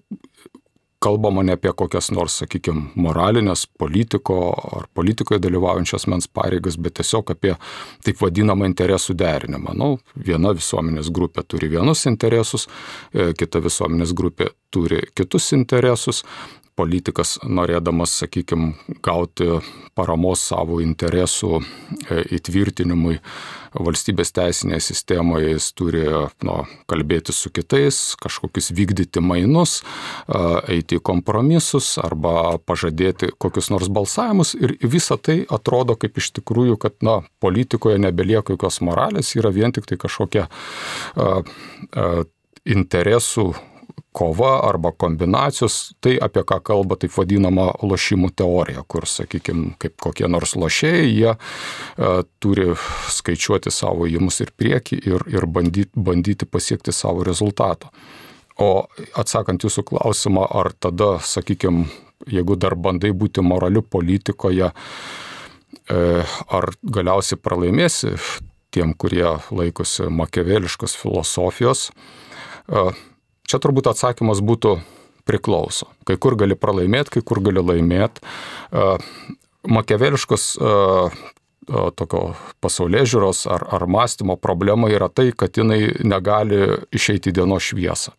kalbama 1.05 1.43
ne 1.43 1.53
apie 1.53 1.71
kokias 1.77 2.09
nors, 2.15 2.39
sakykime, 2.41 2.87
moralinės 2.97 3.65
politiko 3.79 4.37
ar 4.79 4.87
politikoje 4.97 5.41
dalyvaujančios 5.43 6.07
mens 6.09 6.29
pareigas, 6.31 6.79
bet 6.81 6.97
tiesiog 6.99 7.33
apie 7.35 7.53
taip 8.05 8.21
vadinamą 8.23 8.65
interesų 8.71 9.13
derinimą. 9.19 9.75
Nu, 9.77 9.89
viena 10.29 10.53
visuomenės 10.57 11.11
grupė 11.13 11.45
turi 11.45 11.69
vienus 11.75 12.05
interesus, 12.09 12.65
e, 13.13 13.33
kita 13.37 13.61
visuomenės 13.65 14.15
grupė 14.17 14.49
turi 14.73 15.03
kitus 15.13 15.51
interesus 15.57 16.23
politikas, 16.75 17.37
norėdamas, 17.43 18.13
sakykime, 18.21 18.73
gauti 19.03 19.61
paramos 19.95 20.43
savo 20.49 20.81
interesų 20.83 21.59
e, 21.61 22.23
įtvirtinimui 22.37 23.19
valstybės 23.75 24.31
teisinėje 24.35 24.83
sistemoje, 24.83 25.53
jis 25.55 25.67
turi 25.75 26.03
nu, 26.45 26.57
kalbėti 26.89 27.35
su 27.35 27.51
kitais, 27.53 27.99
kažkokius 28.21 28.71
vykdyti 28.75 29.23
mainus, 29.23 29.81
eiti 30.71 30.99
į 30.99 31.03
kompromisus 31.05 31.95
arba 32.01 32.55
pažadėti 32.63 33.33
kokius 33.37 33.69
nors 33.73 33.91
balsavimus. 33.91 34.55
Ir 34.55 34.77
visa 34.79 35.17
tai 35.19 35.41
atrodo 35.43 35.97
kaip 35.99 36.19
iš 36.21 36.31
tikrųjų, 36.39 36.79
kad 36.81 36.95
na, 37.05 37.19
politikoje 37.43 37.99
nebelieka 38.01 38.55
jokios 38.55 38.79
moralės, 38.85 39.35
yra 39.35 39.51
vien 39.55 39.75
tik 39.75 39.89
tai 39.89 39.99
kažkokia 39.99 40.47
a, 40.47 41.43
interesų 42.65 43.51
kova 44.15 44.59
arba 44.69 44.91
kombinacijos, 44.91 45.95
tai 46.01 46.15
apie 46.21 46.43
ką 46.47 46.61
kalba 46.63 46.95
taip 46.99 47.13
vadinama 47.17 47.67
lošimų 47.83 48.31
teorija, 48.37 48.85
kur, 48.87 49.07
sakykime, 49.09 49.73
kaip 49.81 49.97
kokie 50.01 50.29
nors 50.31 50.55
lošėjai, 50.55 51.09
jie 51.09 51.33
e, 51.33 52.11
turi 52.39 52.69
skaičiuoti 53.11 53.73
savo 53.73 54.07
įimus 54.07 54.39
ir 54.45 54.53
priekį 54.55 55.01
ir, 55.11 55.27
ir 55.33 55.47
bandyti, 55.47 55.91
bandyti 55.95 56.47
pasiekti 56.47 56.95
savo 56.95 57.25
rezultato. 57.27 57.91
O 58.55 58.87
atsakant 59.19 59.65
jūsų 59.67 59.83
klausimą, 59.89 60.47
ar 60.47 60.71
tada, 60.79 61.17
sakykime, 61.19 61.89
jeigu 62.31 62.55
dar 62.55 62.77
bandai 62.79 63.11
būti 63.11 63.43
moraliu 63.43 63.83
politikoje, 63.83 64.71
e, 64.71 66.03
ar 66.23 66.71
galiausiai 66.83 67.41
pralaimėsi 67.41 68.15
tiem, 68.75 68.93
kurie 68.95 69.27
laikosi 69.51 70.07
makeveliškos 70.11 70.95
filosofijos, 70.99 71.89
e, 71.91 72.87
Čia 73.55 73.61
turbūt 73.63 73.87
atsakymas 73.87 74.41
būtų 74.43 74.73
priklauso. 75.23 75.85
Kai 76.03 76.17
kur 76.19 76.35
gali 76.35 76.57
pralaimėti, 76.59 77.13
kai 77.13 77.21
kur 77.23 77.39
gali 77.39 77.61
laimėti. 77.63 78.19
Makeveliškos 79.71 80.47
tokio 81.95 82.19
pasaulyje 82.59 83.05
žiūros 83.13 83.45
ar, 83.47 83.63
ar 83.77 83.85
mąstymo 83.87 84.35
problema 84.35 84.91
yra 84.91 85.07
tai, 85.07 85.29
kad 85.31 85.55
jinai 85.55 85.95
negali 86.03 86.59
išeiti 86.91 87.31
į 87.31 87.37
dienos 87.39 87.69
šviesą. 87.69 88.11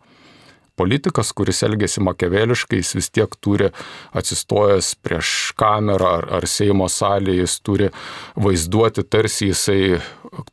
Politikas, 0.81 1.37
kuris 1.37 1.61
elgesi 1.69 2.01
makeveliškai, 2.09 2.81
jis 2.81 2.97
vis 2.97 3.13
tiek 3.13 3.37
turi 3.37 3.69
atsistojęs 4.17 4.95
prieš 5.05 5.53
kamerą 5.61 6.17
ar, 6.23 6.33
ar 6.41 6.49
Seimo 6.49 6.89
salėje, 6.89 7.45
jis 7.45 7.61
turi 7.61 7.93
vaizduoti 8.41 9.05
tarsi 9.05 9.53
jisai 9.53 10.01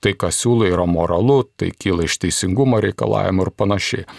tai, 0.03 0.17
ką 0.19 0.35
siūlo, 0.35 0.67
yra 0.67 0.91
moralu, 0.91 1.45
tai 1.55 1.71
kyla 1.71 2.03
iš 2.03 2.19
teisingumo 2.27 2.83
reikalavimų 2.83 3.47
ir 3.47 3.55
panašiai 3.63 4.09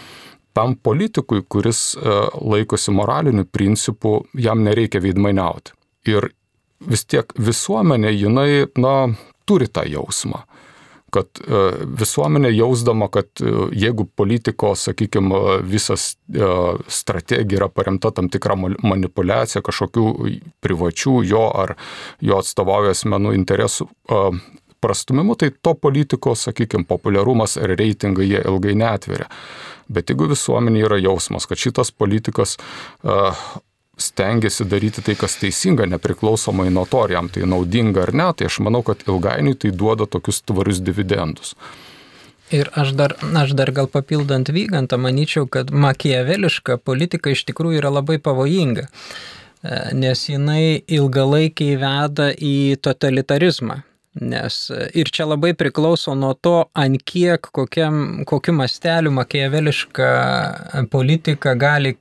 tam 0.55 0.75
politikui, 0.79 1.43
kuris 1.49 1.81
e, 1.95 2.17
laikosi 2.39 2.93
moralinių 2.95 3.45
principų, 3.51 4.15
jam 4.39 4.63
nereikia 4.63 5.03
veidmainiauti. 5.03 5.75
Ir 6.11 6.29
vis 6.85 7.05
tiek 7.09 7.31
visuomenė, 7.39 8.13
jinai, 8.15 8.49
na, 8.79 8.95
turi 9.47 9.67
tą 9.71 9.85
jausmą 9.89 10.45
kad 11.15 11.39
e, 11.39 11.59
visuomenė 11.95 12.49
jausdama, 12.51 13.07
kad 13.13 13.29
e, 13.39 13.51
jeigu 13.79 14.03
politiko, 14.19 14.73
sakykime, 14.75 15.37
visas 15.63 16.15
strategija 16.91 17.61
yra 17.61 17.69
paremta 17.71 18.11
tam 18.11 18.27
tikrą 18.31 18.57
manipulaciją, 18.83 19.61
kažkokių 19.63 20.05
privačių 20.65 21.15
jo 21.29 21.45
ar 21.55 21.77
jo 22.19 22.41
atstovauja 22.43 22.91
asmenų 22.95 23.31
interesų 23.37 23.87
prastumimu, 24.83 25.37
tai 25.39 25.53
to 25.63 25.73
politiko, 25.79 26.35
sakykime, 26.35 26.83
populiarumas 26.89 27.55
ir 27.61 27.77
reitingai 27.79 28.27
jie 28.27 28.43
ilgai 28.43 28.75
netveria. 28.77 29.29
Bet 29.91 30.09
jeigu 30.09 30.29
visuomenė 30.31 30.85
yra 30.87 30.99
jausmas, 31.01 31.45
kad 31.49 31.61
šitas 31.61 31.91
politikas 31.93 32.57
uh, 32.57 33.37
stengiasi 33.97 34.65
daryti 34.69 35.03
tai, 35.05 35.15
kas 35.19 35.37
teisinga, 35.41 35.87
nepriklausomai 35.95 36.69
nuo 36.73 36.85
to, 36.89 37.03
ar 37.05 37.15
jam 37.15 37.29
tai 37.31 37.45
naudinga 37.49 38.05
ar 38.07 38.13
ne, 38.13 38.29
tai 38.37 38.49
aš 38.49 38.59
manau, 38.65 38.83
kad 38.85 39.05
ilgainiui 39.07 39.57
tai 39.61 39.71
duoda 39.71 40.07
tokius 40.09 40.41
tvarius 40.43 40.81
dividendus. 40.83 41.55
Ir 42.53 42.69
aš 42.77 42.91
dar, 42.93 43.15
aš 43.41 43.55
dar 43.57 43.71
gal 43.73 43.87
papildant 43.89 44.51
Vygantą, 44.53 44.99
manyčiau, 45.01 45.47
kad 45.49 45.71
makiaveliška 45.73 46.77
politika 46.77 47.33
iš 47.33 47.41
tikrųjų 47.49 47.81
yra 47.81 47.93
labai 47.93 48.19
pavojinga. 48.21 48.89
nes 49.93 50.29
jinai 50.29 50.83
ilgalaikiai 50.87 51.77
veda 51.81 52.29
į 52.33 52.77
totalitarizmą. 52.85 53.81
Nes 54.21 54.57
ir 54.95 55.09
čia 55.11 55.25
labai 55.27 55.51
priklauso 55.59 56.15
nuo 56.15 56.33
to, 56.33 56.69
ant 56.73 57.01
kiek, 57.03 57.49
kokiam, 57.51 58.23
kokiu 58.27 58.55
masteliu 58.55 59.11
makiaveliška 59.11 60.09
politika 60.91 61.55
gali 61.59 61.97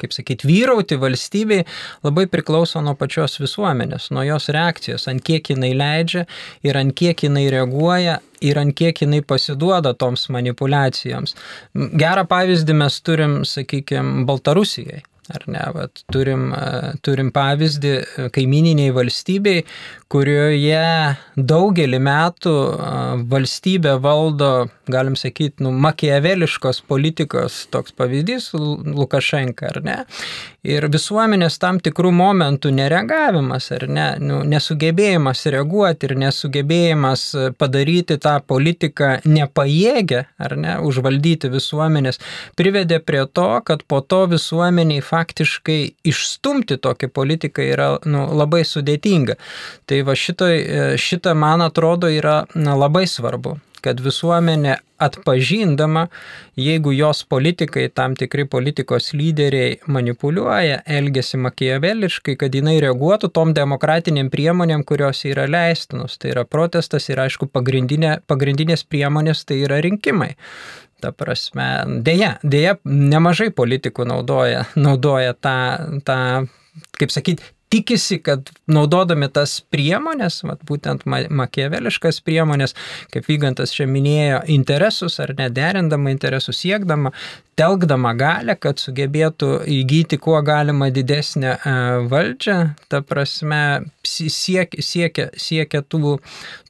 kaip 0.00 0.14
sakyti, 0.16 0.48
vyrauti 0.48 0.96
valstybei 1.00 1.64
labai 2.04 2.26
priklauso 2.30 2.80
nuo 2.84 2.94
pačios 2.98 3.38
visuomenės, 3.40 4.10
nuo 4.14 4.24
jos 4.26 4.48
reakcijos, 4.54 5.06
ant 5.12 5.24
kiek 5.26 5.52
jinai 5.52 5.72
leidžia 5.76 6.26
ir 6.66 6.78
ant 6.80 6.96
kiek 6.96 7.26
jinai 7.26 7.46
reaguoja 7.52 8.18
ir 8.40 8.60
ant 8.60 8.76
kiek 8.76 9.04
jinai 9.04 9.20
pasiduoda 9.20 9.92
toms 9.94 10.28
manipulacijoms. 10.32 11.36
Gerą 12.00 12.24
pavyzdį 12.30 12.76
mes 12.80 13.00
turim, 13.04 13.40
sakykime, 13.48 14.24
Baltarusijai. 14.28 15.02
Ar 15.30 15.44
ne, 15.46 15.62
vat, 15.76 16.02
turim, 16.10 16.48
turim 17.06 17.30
pavyzdį 17.34 17.92
kaimininiai 18.34 18.90
valstybei, 18.94 19.62
kurioje 20.10 20.80
daugelį 21.36 22.00
metų 22.02 22.54
valstybė 23.30 23.94
valdo, 24.02 24.50
galim 24.90 25.14
sakyti, 25.18 25.62
nu, 25.62 25.70
makiaveliškos 25.86 26.82
politikos 26.90 27.62
toks 27.70 27.94
pavyzdys 27.94 28.50
Lukašenka, 28.56 29.70
ar 29.70 29.82
ne? 29.86 29.98
Ir 30.66 30.84
visuomenės 30.92 31.54
tam 31.56 31.78
tikrų 31.80 32.10
momentų 32.12 32.68
nereagavimas, 32.76 33.70
ar 33.72 33.86
ne, 33.88 34.06
nu, 34.20 34.42
nesugebėjimas 34.44 35.46
reaguoti 35.54 36.10
ir 36.10 36.12
nesugebėjimas 36.20 37.22
padaryti 37.56 38.18
tą 38.20 38.34
politiką 38.44 39.22
nepajėgę, 39.24 40.26
ar 40.36 40.56
ne, 40.60 40.74
užvaldyti 40.84 41.48
visuomenės, 41.54 42.20
privedė 42.60 43.00
prie 43.00 43.24
to, 43.24 43.48
kad 43.64 43.86
po 43.88 44.02
to 44.04 44.26
visuomeniai 44.34 45.00
faktiškai 45.00 45.80
išstumti 46.12 46.76
tokią 46.76 47.08
politiką 47.08 47.64
yra 47.64 47.88
nu, 48.04 48.26
labai 48.36 48.60
sudėtinga. 48.68 49.40
Tai 49.88 50.04
va 50.04 50.18
šitoj, 50.18 50.60
šitą, 51.00 51.32
man 51.32 51.64
atrodo, 51.64 52.12
yra 52.12 52.42
na, 52.52 52.76
labai 52.76 53.06
svarbu 53.08 53.56
kad 53.84 54.00
visuomenė 54.04 54.76
atpažindama, 55.00 56.06
jeigu 56.60 56.92
jos 56.92 57.22
politikai, 57.24 57.86
tam 57.94 58.14
tikri 58.18 58.44
politikos 58.50 59.12
lyderiai 59.16 59.78
manipuliuoja, 59.88 60.82
elgesi 60.98 61.40
makiaveliškai, 61.40 62.36
kad 62.40 62.54
jinai 62.54 62.76
reaguotų 62.84 63.30
tom 63.32 63.54
demokratiniam 63.56 64.28
priemonėm, 64.32 64.84
kurios 64.88 65.24
yra 65.28 65.48
leistinos. 65.50 66.18
Tai 66.20 66.34
yra 66.34 66.44
protestas 66.44 67.08
ir 67.08 67.22
aišku 67.24 67.48
pagrindinė, 67.52 68.18
pagrindinės 68.30 68.84
priemonės 68.84 69.46
tai 69.48 69.62
yra 69.64 69.80
rinkimai. 69.84 70.34
Ta 71.00 71.14
prasme, 71.16 71.70
dėja, 72.04 72.34
dėja, 72.44 72.76
nemažai 72.84 73.48
politikų 73.56 74.04
naudoja, 74.10 74.66
naudoja 74.76 75.32
tą, 75.32 75.56
tą 76.04 76.18
kaip 77.00 77.14
sakyti, 77.14 77.46
tikisi, 77.70 78.18
kad 78.22 78.50
naudodami 78.70 79.28
tas 79.32 79.58
priemonės, 79.72 80.40
vat, 80.46 80.62
būtent 80.66 81.06
makiaveliškas 81.06 82.20
priemonės, 82.26 82.74
kaip 83.14 83.28
Vygantas 83.30 83.74
čia 83.76 83.86
minėjo, 83.90 84.42
interesus 84.50 85.20
ar 85.22 85.34
nederindama 85.38 86.12
interesus 86.12 86.60
siekdama, 86.64 87.14
telkdama 87.60 88.14
galę, 88.16 88.56
kad 88.56 88.80
sugebėtų 88.80 89.50
įgyti 89.68 90.16
kuo 90.22 90.38
galima 90.44 90.88
didesnę 90.94 91.52
e, 91.52 91.72
valdžią, 92.08 92.56
ta 92.88 93.02
prasme 93.04 93.82
siekia, 94.06 94.80
siekia, 94.80 95.26
siekia 95.36 95.82
tų, 95.84 96.16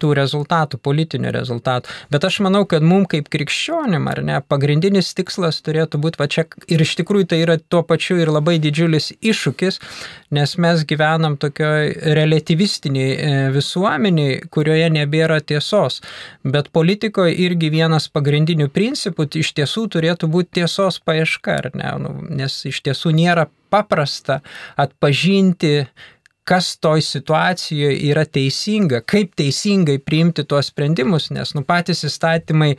tų 0.03 0.11
rezultatų, 0.19 0.81
politinių 0.83 1.31
rezultatų. 1.37 1.95
Bet 2.11 2.27
aš 2.27 2.41
manau, 2.47 2.65
kad 2.67 2.83
mums 2.83 3.11
kaip 3.11 3.31
krikščionim, 3.31 4.09
ar 4.11 4.23
ne, 4.27 4.41
pagrindinis 4.51 5.13
tikslas 5.19 5.61
turėtų 5.67 6.01
būti, 6.03 6.21
va 6.21 6.27
čia 6.31 6.45
ir 6.71 6.83
iš 6.83 6.97
tikrųjų 7.01 7.31
tai 7.31 7.41
yra 7.45 7.57
tuo 7.61 7.85
pačiu 7.87 8.19
ir 8.21 8.33
labai 8.35 8.59
didžiulis 8.63 9.13
iššūkis, 9.23 9.81
nes 10.35 10.57
mes 10.63 10.85
gyvenam 10.91 11.39
tokioj 11.41 11.95
relativistiniai 12.19 13.15
e, 13.15 13.39
visuomeniai, 13.55 14.41
kurioje 14.51 14.91
nebėra 14.99 15.39
tiesos. 15.41 16.01
Bet 16.43 16.73
politikoje 16.75 17.37
irgi 17.47 17.71
vienas 17.73 18.11
pagrindinių 18.11 18.71
principų 18.75 19.29
iš 19.41 19.55
tiesų 19.59 19.87
turėtų 19.95 20.31
būti 20.35 20.61
tiesos 20.61 20.80
tiesos 20.81 21.01
paieška, 21.05 21.57
ar 21.61 21.71
ne? 21.77 21.91
Nu, 22.01 22.13
nes 22.41 22.55
iš 22.69 22.81
tiesų 22.87 23.13
nėra 23.13 23.49
paprasta 23.71 24.41
atpažinti, 24.81 25.87
kas 26.49 26.73
toj 26.83 27.03
situacijoje 27.05 27.99
yra 28.11 28.25
teisinga, 28.25 29.03
kaip 29.07 29.35
teisingai 29.39 29.99
priimti 30.03 30.45
tuos 30.49 30.71
sprendimus, 30.73 31.29
nes 31.35 31.55
nu, 31.55 31.63
patys 31.67 32.05
įstatymai, 32.09 32.73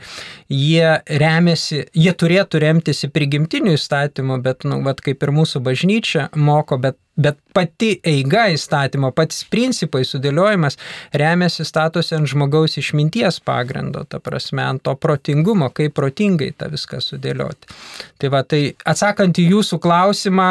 jie 0.52 0.88
remiasi, 1.22 1.84
jie 1.94 2.12
turėtų 2.12 2.62
remtis 2.66 3.04
į 3.06 3.12
prigimtinių 3.14 3.76
įstatymų, 3.78 4.42
bet, 4.44 4.66
nu, 4.68 4.82
vat, 4.86 5.00
kaip 5.04 5.22
ir 5.22 5.34
mūsų 5.38 5.62
bažnyčia 5.64 6.28
moko, 6.36 6.80
bet 6.82 6.98
Bet 7.12 7.36
pati 7.52 7.90
eiga 8.08 8.46
įstatymo, 8.54 9.10
patys 9.12 9.42
principai 9.52 10.00
sudėliojimas 10.08 10.78
remiasi 11.20 11.66
statosi 11.68 12.14
ant 12.16 12.30
žmogaus 12.30 12.78
išminties 12.80 13.36
pagrindo, 13.44 14.06
ta 14.08 14.16
prasme, 14.16 14.62
ant 14.64 14.80
to 14.88 14.94
protingumo, 14.96 15.68
kaip 15.76 15.92
protingai 15.98 16.54
tą 16.56 16.70
viską 16.72 17.02
sudėlioti. 17.04 17.68
Tai 18.16 18.32
va, 18.32 18.40
tai 18.48 18.62
atsakant 18.88 19.36
į 19.36 19.44
jūsų 19.50 19.80
klausimą, 19.84 20.48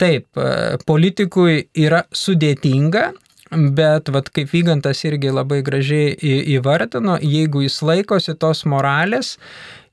taip, 0.00 0.28
e, 0.36 0.78
politikui 0.88 1.66
yra 1.78 2.04
sudėtinga, 2.10 3.10
Bet, 3.50 4.06
vat, 4.14 4.28
kaip 4.30 4.52
Vygantas 4.52 5.00
irgi 5.02 5.32
labai 5.34 5.58
gražiai 5.66 6.12
įvardino, 6.54 7.16
jeigu 7.18 7.64
jis 7.64 7.80
laikosi 7.82 8.36
tos 8.38 8.62
moralės 8.62 9.32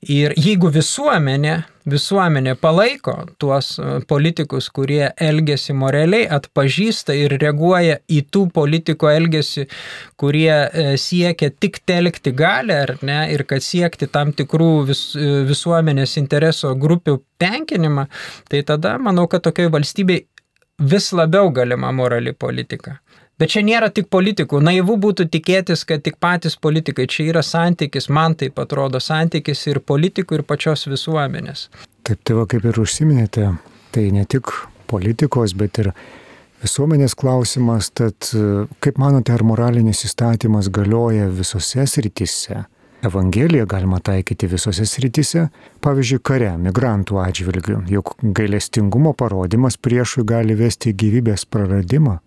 Ir 0.08 0.32
jeigu 0.40 0.70
visuomenė, 0.72 1.54
visuomenė 1.92 2.54
palaiko 2.62 3.14
tuos 3.44 3.74
e, 3.76 3.88
politikus, 4.08 4.70
kurie 4.72 5.10
elgesi 5.20 5.76
moraliai, 5.76 6.24
atpažįsta 6.32 7.16
ir 7.18 7.36
reaguoja 7.42 7.98
į 8.08 8.22
tų 8.32 8.46
politikų 8.56 9.10
elgesį, 9.12 9.66
kurie 10.16 10.54
e, 10.54 10.86
siekia 11.02 11.52
tik 11.52 11.82
telkti 11.84 12.32
galę 12.32 12.80
ar 12.86 12.96
ne, 13.04 13.20
ir 13.36 13.44
kad 13.50 13.66
siekti 13.66 14.08
tam 14.08 14.32
tikrų 14.38 14.72
vis, 14.88 15.04
e, 15.20 15.42
visuomenės 15.50 16.16
intereso 16.24 16.72
grupių 16.80 17.20
tenkinimą, 17.44 18.08
tai 18.48 18.64
tada 18.64 18.96
manau, 19.04 19.28
kad 19.28 19.44
tokiai 19.44 19.68
valstybei 19.76 20.24
vis 20.80 21.12
labiau 21.12 21.52
galima 21.52 21.92
morali 21.92 22.32
politika. 22.32 23.02
Bet 23.38 23.52
čia 23.54 23.62
nėra 23.62 23.92
tik 23.94 24.08
politikų. 24.10 24.64
Naivu 24.66 24.96
būtų 24.98 25.28
tikėtis, 25.30 25.84
kad 25.86 26.02
tik 26.02 26.16
patys 26.18 26.56
politikai. 26.58 27.06
Čia 27.06 27.28
yra 27.30 27.44
santykis, 27.46 28.10
man 28.10 28.34
taip 28.34 28.58
atrodo, 28.58 28.98
santykis 28.98 29.62
ir 29.70 29.78
politikų, 29.86 30.40
ir 30.40 30.44
pačios 30.48 30.88
visuomenės. 30.90 31.68
Taip, 32.02 32.24
tai 32.26 32.40
va 32.40 32.48
kaip 32.50 32.66
ir 32.66 32.82
užsiminėte, 32.82 33.52
tai 33.94 34.08
ne 34.16 34.26
tik 34.26 34.50
politikos, 34.90 35.54
bet 35.54 35.78
ir 35.84 35.92
visuomenės 36.66 37.14
klausimas. 37.14 37.92
Tad 37.94 38.32
kaip 38.82 38.98
manote, 38.98 39.38
ar 39.38 39.46
moralinis 39.46 40.02
įstatymas 40.10 40.74
galioja 40.74 41.30
visose 41.30 41.86
srityse? 41.86 42.66
Evangeliją 43.06 43.68
galima 43.70 44.02
taikyti 44.02 44.50
visose 44.50 44.82
srityse, 44.90 45.52
pavyzdžiui, 45.86 46.24
kare, 46.26 46.56
migrantų 46.58 47.22
atžvilgių, 47.22 47.84
juk 47.94 48.16
gailestingumo 48.18 49.14
parodimas 49.14 49.78
priešui 49.78 50.26
gali 50.26 50.58
vesti 50.58 50.98
gyvybės 50.98 51.46
praradimą 51.46 52.24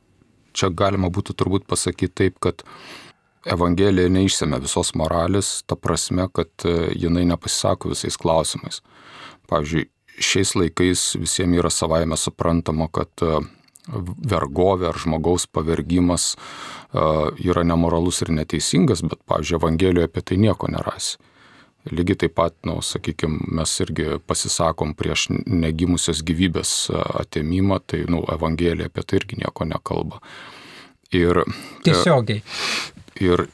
čia 0.60 0.70
galima 0.74 1.10
būtų 1.12 1.36
turbūt 1.38 1.66
pasakyti 1.70 2.24
taip, 2.24 2.40
kad 2.42 2.64
Evangelija 3.48 4.10
neišsėmė 4.12 4.60
visos 4.60 4.92
moralės, 5.00 5.62
ta 5.64 5.76
prasme, 5.76 6.26
kad 6.36 6.50
e, 6.68 6.90
jinai 7.00 7.24
nepasisako 7.30 7.94
visais 7.94 8.18
klausimais. 8.20 8.82
Pavyzdžiui, 9.48 9.86
šiais 10.20 10.52
laikais 10.58 11.04
visiems 11.16 11.62
yra 11.62 11.70
savaime 11.72 12.18
suprantama, 12.20 12.90
kad 12.92 13.24
e, 13.24 13.40
vergovė 13.88 14.90
ar 14.90 15.00
žmogaus 15.00 15.48
pavergimas 15.48 16.34
e, 16.34 17.06
yra 17.48 17.64
nemoralus 17.64 18.20
ir 18.26 18.34
neteisingas, 18.36 19.00
bet, 19.08 19.24
pavyzdžiui, 19.24 19.56
Evangelijoje 19.62 20.10
apie 20.10 20.26
tai 20.28 20.40
nieko 20.44 20.68
nerasi. 20.68 21.16
Lygiai 21.88 22.18
taip 22.24 22.34
pat, 22.36 22.54
na, 22.64 22.74
nu, 22.76 22.84
sakykime, 22.84 23.38
mes 23.56 23.72
irgi 23.80 24.18
pasisakom 24.28 24.92
prieš 24.98 25.30
negimusios 25.32 26.20
gyvybės 26.28 26.74
atėmimą, 26.92 27.80
tai, 27.88 28.02
na, 28.04 28.18
nu, 28.18 28.24
Evangelija 28.34 28.90
apie 28.90 29.04
tai 29.06 29.20
irgi 29.22 29.40
nieko 29.40 29.64
nekalba. 29.64 30.20
Ir, 31.16 31.40
Tiesiogiai. 31.86 32.42
Ir 33.24 33.46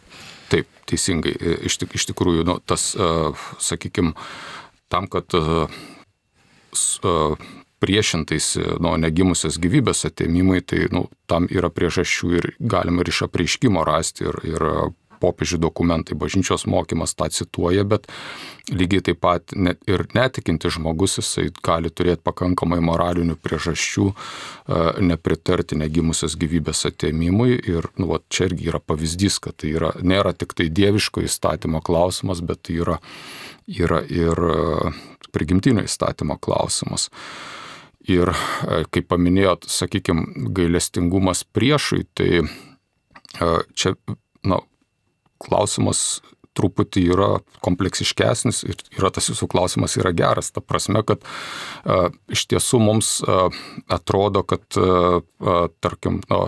taip, 0.51 0.67
teisingai, 0.91 1.37
iš, 1.71 1.79
iš 1.87 2.09
tikrųjų, 2.11 2.43
nu, 2.51 2.59
tas, 2.67 2.91
sakykime, 3.63 4.17
tam, 4.91 5.07
kad 5.11 5.31
priešintais 7.83 8.57
nuo 8.83 8.97
negimusios 9.01 9.61
gyvybės 9.63 10.07
atėmimai, 10.09 10.63
tai 10.67 10.87
nu, 10.91 11.07
tam 11.31 11.47
yra 11.53 11.71
priežasčių 11.71 12.31
ir 12.41 12.53
galima 12.59 13.05
ir 13.05 13.13
iš 13.13 13.27
apreiškimo 13.29 13.85
rasti 13.87 14.27
ir, 14.27 14.41
ir 14.49 14.67
popiežių 15.21 15.61
dokumentai, 15.63 16.17
bažnyčios 16.19 16.67
mokymas 16.71 17.15
tą 17.17 17.29
cituoja, 17.33 17.85
bet 17.89 18.07
lygiai 18.73 19.03
taip 19.09 19.21
pat 19.23 19.55
net 19.55 19.83
ir 19.91 20.07
netikinti 20.17 20.71
žmogus 20.75 21.19
jisai 21.21 21.49
gali 21.65 21.91
turėti 21.91 22.25
pakankamai 22.27 22.81
moralinių 22.85 23.37
priežasčių 23.43 24.07
e, 24.11 24.15
nepritarti 25.07 25.79
negimusios 25.79 26.35
gyvybės 26.41 26.87
atėmimui 26.91 27.57
ir 27.57 27.91
nu, 28.01 28.11
va, 28.11 28.21
čia 28.29 28.49
irgi 28.51 28.71
yra 28.73 28.81
pavyzdys, 28.83 29.39
kad 29.45 29.59
tai 29.63 29.75
yra, 29.77 29.93
nėra 30.03 30.35
tik 30.35 30.57
tai 30.59 30.69
dieviško 30.73 31.23
įstatymo 31.27 31.83
klausimas, 31.87 32.43
bet 32.43 32.65
tai 32.67 32.81
yra, 32.83 32.99
yra 33.71 34.03
ir 34.11 34.43
e, 34.51 34.95
prigimtinio 35.35 35.87
įstatymo 35.87 36.39
klausimas. 36.43 37.11
Ir 38.07 38.31
kaip 38.95 39.09
paminėjot, 39.11 39.65
sakykime, 39.67 40.47
gailestingumas 40.55 41.41
priešui, 41.57 42.05
tai 42.15 42.45
čia 43.75 43.95
na, 44.47 44.61
klausimas 45.43 46.21
truputį 46.57 47.03
yra 47.13 47.31
kompleksiškesnis 47.65 48.63
ir 48.67 48.81
yra 48.97 49.11
tas 49.15 49.29
jūsų 49.31 49.49
klausimas 49.53 49.97
yra 50.01 50.13
geras. 50.17 50.53
Ta 50.55 50.63
prasme, 50.65 51.03
kad 51.07 51.25
a, 51.85 52.09
iš 52.33 52.47
tiesų 52.53 52.81
mums 52.83 53.19
a, 53.23 53.49
atrodo, 53.93 54.45
kad, 54.49 54.65
a, 54.81 55.21
a, 55.21 55.59
tarkim, 55.85 56.23
na, 56.31 56.47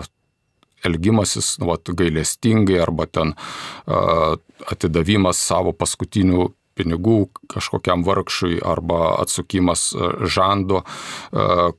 elgimasis 0.87 1.57
nu, 1.59 1.73
vat, 1.73 1.91
gailestingai 2.01 2.79
arba 2.81 3.09
ten 3.09 3.35
a, 3.35 4.37
atidavimas 4.71 5.41
savo 5.41 5.75
paskutinių 5.75 6.49
pinigų 6.79 7.19
kažkokiam 7.51 8.05
vargšui 8.07 8.61
arba 8.63 9.17
atsukimas 9.19 9.89
žando 10.31 10.85
a, 10.85 11.71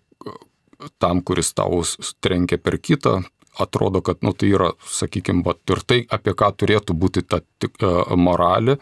tam, 1.00 1.20
kuris 1.24 1.52
tau 1.56 1.82
trenkia 2.24 2.58
per 2.60 2.78
kitą, 2.80 3.20
atrodo, 3.60 4.02
kad 4.04 4.20
nu, 4.26 4.34
tai 4.36 4.52
yra, 4.54 4.72
sakykime, 4.88 5.44
ir 5.70 5.82
tai, 5.86 6.02
apie 6.08 6.34
ką 6.36 6.52
turėtų 6.60 6.96
būti 6.96 7.24
ta 7.26 7.42
tik, 7.62 7.80
uh, 7.82 8.04
moralė. 8.16 8.80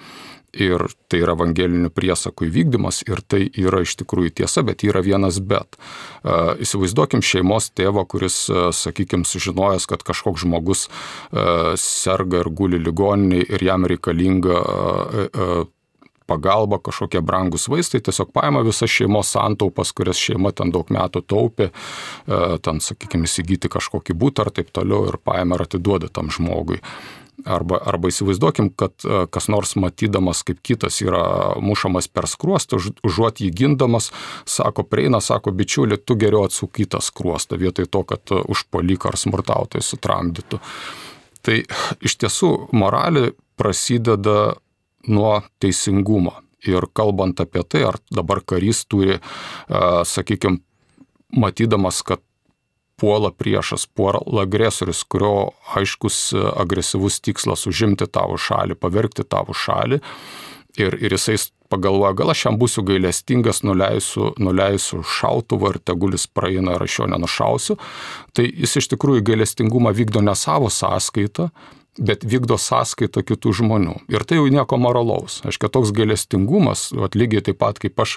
Ir 0.59 0.81
tai 1.13 1.19
yra 1.21 1.35
evangelinių 1.37 1.91
priesakų 1.93 2.47
įvykdymas 2.47 3.03
ir 3.05 3.21
tai 3.21 3.43
yra 3.61 3.83
iš 3.85 3.99
tikrųjų 4.01 4.33
tiesa, 4.41 4.65
bet 4.65 4.81
yra 4.87 5.03
vienas 5.05 5.43
bet. 5.45 5.77
Uh, 6.25 6.57
įsivaizduokim 6.65 7.21
šeimos 7.21 7.69
tėvą, 7.77 8.07
kuris, 8.09 8.41
uh, 8.49 8.71
sakykime, 8.73 9.29
sužinojęs, 9.29 9.87
kad 9.91 10.03
kažkoks 10.09 10.47
žmogus 10.47 10.87
serga 11.79 12.41
ir 12.41 12.49
guli 12.55 12.79
ligoniniai 12.81 13.45
ir 13.45 13.63
jam 13.63 13.85
reikalinga 13.89 14.63
pagalba, 16.29 16.79
kažkokie 16.85 17.23
brangus 17.25 17.69
vaistai, 17.73 18.03
tiesiog 18.05 18.33
paima 18.37 18.63
visas 18.67 18.93
šeimos 18.93 19.33
santaupas, 19.35 19.95
kurias 19.97 20.21
šeima 20.21 20.53
ten 20.57 20.73
daug 20.75 20.91
metų 20.95 21.25
taupė, 21.29 21.71
e, 21.71 22.43
ten, 22.65 22.83
sakykime, 22.85 23.29
įsigyti 23.29 23.71
kažkokį 23.73 24.17
būtą 24.19 24.47
ar 24.47 24.53
taip 24.55 24.75
toliau 24.75 25.09
ir 25.09 25.19
paima 25.25 25.59
ir 25.59 25.67
atiduoda 25.69 26.13
tam 26.13 26.33
žmogui. 26.35 26.83
Arba, 27.47 27.79
arba 27.87 28.11
įsivaizduokim, 28.11 28.73
kad 28.75 29.05
e, 29.07 29.21
kas 29.31 29.47
nors 29.53 29.77
matydamas, 29.79 30.43
kaip 30.47 30.59
kitas 30.67 30.99
yra 31.05 31.55
mušamas 31.63 32.11
per 32.11 32.27
skruostą, 32.27 32.81
už, 32.81 32.91
užuot 33.07 33.39
jį 33.45 33.53
gindamas, 33.55 34.11
sako, 34.43 34.83
prieina, 34.83 35.21
sako, 35.23 35.55
bičiuli, 35.55 36.01
tu 36.03 36.19
geriau 36.19 36.49
atsukytą 36.49 36.99
skruostą, 37.05 37.61
vietoj 37.61 37.87
to, 37.87 38.03
kad 38.11 38.35
e, 38.35 38.43
užpalik 38.43 39.07
ar 39.07 39.21
smurtautojai 39.21 39.87
sutramdytų. 39.87 40.59
Tai 41.47 41.61
iš 42.03 42.19
tiesų 42.19 42.51
moralė 42.75 43.31
prasideda 43.59 44.59
nuo 45.09 45.41
teisingumo. 45.63 46.37
Ir 46.67 46.89
kalbant 46.93 47.39
apie 47.41 47.63
tai, 47.63 47.85
ar 47.87 48.01
dabar 48.11 48.41
karys 48.43 48.83
turi, 48.91 49.21
sakykime, 49.69 50.59
matydamas, 51.39 52.03
kad 52.03 52.23
puola 52.99 53.31
priešas, 53.31 53.87
puola 53.87 54.43
agresorius, 54.43 55.05
kurio 55.07 55.53
aiškus 55.79 56.33
agresyvus 56.59 57.21
tikslas 57.23 57.67
užimti 57.71 58.09
tavo 58.11 58.37
šalį, 58.41 58.75
pavergti 58.75 59.23
tavo 59.23 59.55
šalį. 59.55 60.01
Ir, 60.79 60.95
ir 61.03 61.15
jisai 61.15 61.39
pagalvoja, 61.71 62.15
gal 62.19 62.33
aš 62.33 62.45
jam 62.47 62.59
būsiu 62.59 62.85
gailestingas, 62.87 63.63
nuleisiu, 63.67 64.33
nuleisiu 64.41 65.03
šautuvą 65.07 65.75
ir 65.75 65.81
tegulis 65.91 66.27
praeina 66.31 66.77
ir 66.77 66.85
aš 66.87 67.01
jo 67.01 67.09
nenušausiu. 67.13 67.79
Tai 68.35 68.47
jis 68.47 68.77
iš 68.83 68.91
tikrųjų 68.95 69.25
gailestingumą 69.31 69.93
vykdo 69.97 70.23
ne 70.25 70.35
savo 70.39 70.71
sąskaitą, 70.73 71.51
bet 71.99 72.25
vykdo 72.27 72.59
sąskaitą 72.61 73.23
kitų 73.27 73.53
žmonių. 73.61 73.95
Ir 74.13 74.25
tai 74.29 74.39
jau 74.39 74.47
nieko 74.53 74.79
moralaus. 74.81 75.41
Aiškia, 75.49 75.71
toks 75.73 75.93
gailestingumas, 75.97 76.89
lygiai 77.15 77.43
taip 77.45 77.59
pat 77.63 77.81
kaip 77.83 77.99
aš 78.01 78.17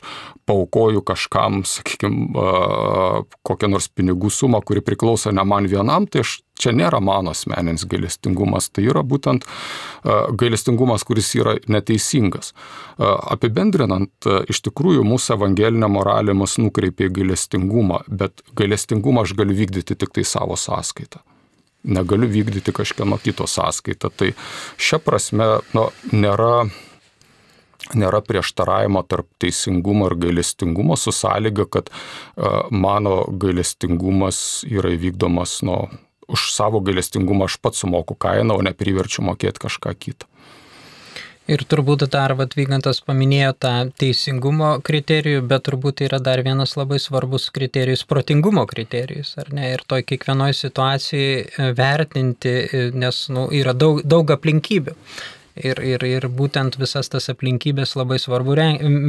paukoju 0.49 1.03
kažkam, 1.05 1.61
sakykime, 1.67 2.45
kokią 3.47 3.71
nors 3.71 3.89
pinigų 3.89 4.31
sumą, 4.33 4.61
kuri 4.65 4.83
priklauso 4.85 5.33
ne 5.33 5.45
man 5.47 5.69
vienam, 5.71 6.07
tai 6.09 6.25
aš 6.25 6.39
čia 6.61 6.73
nėra 6.77 6.99
mano 7.01 7.33
asmeninis 7.33 7.87
gailestingumas, 7.89 8.69
tai 8.69 8.85
yra 8.91 9.01
būtent 9.07 9.47
gailestingumas, 10.37 11.05
kuris 11.07 11.33
yra 11.39 11.57
neteisingas. 11.71 12.53
Apibendrinant, 13.01 14.13
iš 14.51 14.61
tikrųjų 14.67 15.05
mūsų 15.07 15.37
evangelinė 15.39 15.89
moralė 15.89 16.37
mus 16.37 16.59
nukreipia 16.61 17.09
į 17.09 17.15
gailestingumą, 17.21 18.03
bet 18.07 18.45
gailestingumą 18.57 19.25
aš 19.25 19.35
galiu 19.39 19.57
vykdyti 19.57 19.97
tik 19.97 20.13
tai 20.13 20.27
savo 20.27 20.59
sąskaitą 20.59 21.23
negaliu 21.83 22.29
vykdyti 22.29 22.73
kažkieno 22.75 23.17
kito 23.21 23.47
sąskaitą. 23.47 24.11
Tai 24.15 24.31
šia 24.77 25.01
prasme 25.01 25.47
nu, 25.75 25.87
nėra, 26.13 26.67
nėra 27.97 28.21
prieštaravimo 28.25 29.03
tarp 29.09 29.29
teisingumo 29.41 30.11
ir 30.11 30.17
gailestingumo 30.27 30.97
su 30.99 31.13
sąlyga, 31.15 31.67
kad 31.71 31.91
mano 32.71 33.23
gailestingumas 33.31 34.61
yra 34.69 34.93
įvykdomas, 34.97 35.59
nu, 35.67 35.83
už 36.31 36.51
savo 36.55 36.79
gailestingumą 36.79 37.49
aš 37.49 37.59
pats 37.59 37.83
sumoku 37.83 38.15
kainą, 38.15 38.55
o 38.55 38.65
ne 38.65 38.73
priverčiu 38.77 39.25
mokėti 39.27 39.65
kažką 39.67 39.95
kitą. 39.99 40.30
Ir 41.49 41.63
turbūt 41.65 42.03
dar 42.13 42.35
Vatvygantas 42.37 42.99
paminėjo 43.01 43.55
tą 43.65 43.73
teisingumo 43.97 44.75
kriterijų, 44.85 45.41
bet 45.49 45.65
turbūt 45.65 46.03
yra 46.05 46.19
dar 46.21 46.43
vienas 46.45 46.75
labai 46.77 46.99
svarbus 47.01 47.49
kriterijus- 47.49 48.05
protingumo 48.11 48.67
kriterijus, 48.69 49.33
ar 49.41 49.49
ne? 49.51 49.73
Ir 49.73 49.81
toj 49.87 50.05
kiekvienoje 50.05 50.53
situacijoje 50.53 51.73
vertinti, 51.75 52.93
nes 52.93 53.27
nu, 53.29 53.49
yra 53.49 53.73
daug, 53.73 54.03
daug 54.03 54.29
aplinkybių. 54.37 54.95
Ir, 55.55 55.81
ir, 55.83 56.03
ir 56.07 56.27
būtent 56.31 56.77
visas 56.79 57.09
tas 57.11 57.27
aplinkybės 57.27 57.97
labai 57.99 58.17
svarbu 58.21 58.55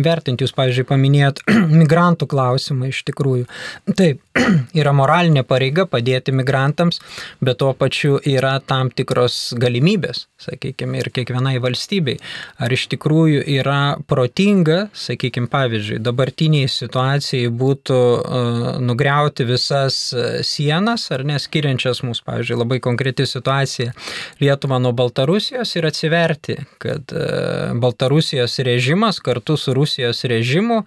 vertinti. 0.03 0.42
Jūs, 0.42 0.55
pavyzdžiui, 0.57 0.88
paminėjot 0.88 1.42
migrantų 1.83 2.27
klausimą 2.27 2.88
iš 2.90 3.05
tikrųjų. 3.05 3.47
Taip, 3.95 4.21
yra 4.81 4.92
moralinė 4.97 5.45
pareiga 5.49 5.87
padėti 5.90 6.35
migrantams, 6.35 7.01
bet 7.40 7.61
tuo 7.62 7.73
pačiu 7.79 8.18
yra 8.29 8.57
tam 8.64 8.90
tikros 8.90 9.55
galimybės, 9.61 10.27
sakykime, 10.42 11.03
ir 11.03 11.11
kiekvienai 11.14 11.59
valstybei. 11.62 12.18
Ar 12.62 12.73
iš 12.73 12.88
tikrųjų 12.95 13.45
yra 13.59 13.97
protinga, 14.09 14.87
sakykime, 14.97 15.51
pavyzdžiui, 15.53 16.01
dabartiniai 16.03 16.71
situacijai 16.73 17.53
būtų 17.62 18.01
uh, 18.01 18.66
nugriauti 18.83 19.47
visas 19.49 20.01
sienas, 20.47 21.09
ar 21.14 21.27
neskiriančias 21.29 22.03
mūsų, 22.07 22.27
pavyzdžiui, 22.29 22.61
labai 22.64 22.81
konkreti 22.85 23.29
situacija 23.29 23.92
Lietuva 24.42 24.79
nuo 24.83 24.92
Baltarusijos 24.97 25.77
ir 25.77 25.87
atsiverti 25.88 26.57
kad 26.79 27.12
e, 27.12 27.75
Baltarusijos 27.75 28.59
režimas 28.59 29.21
kartu 29.21 29.57
su 29.57 29.75
Rusijos 29.75 30.25
režimu 30.25 30.83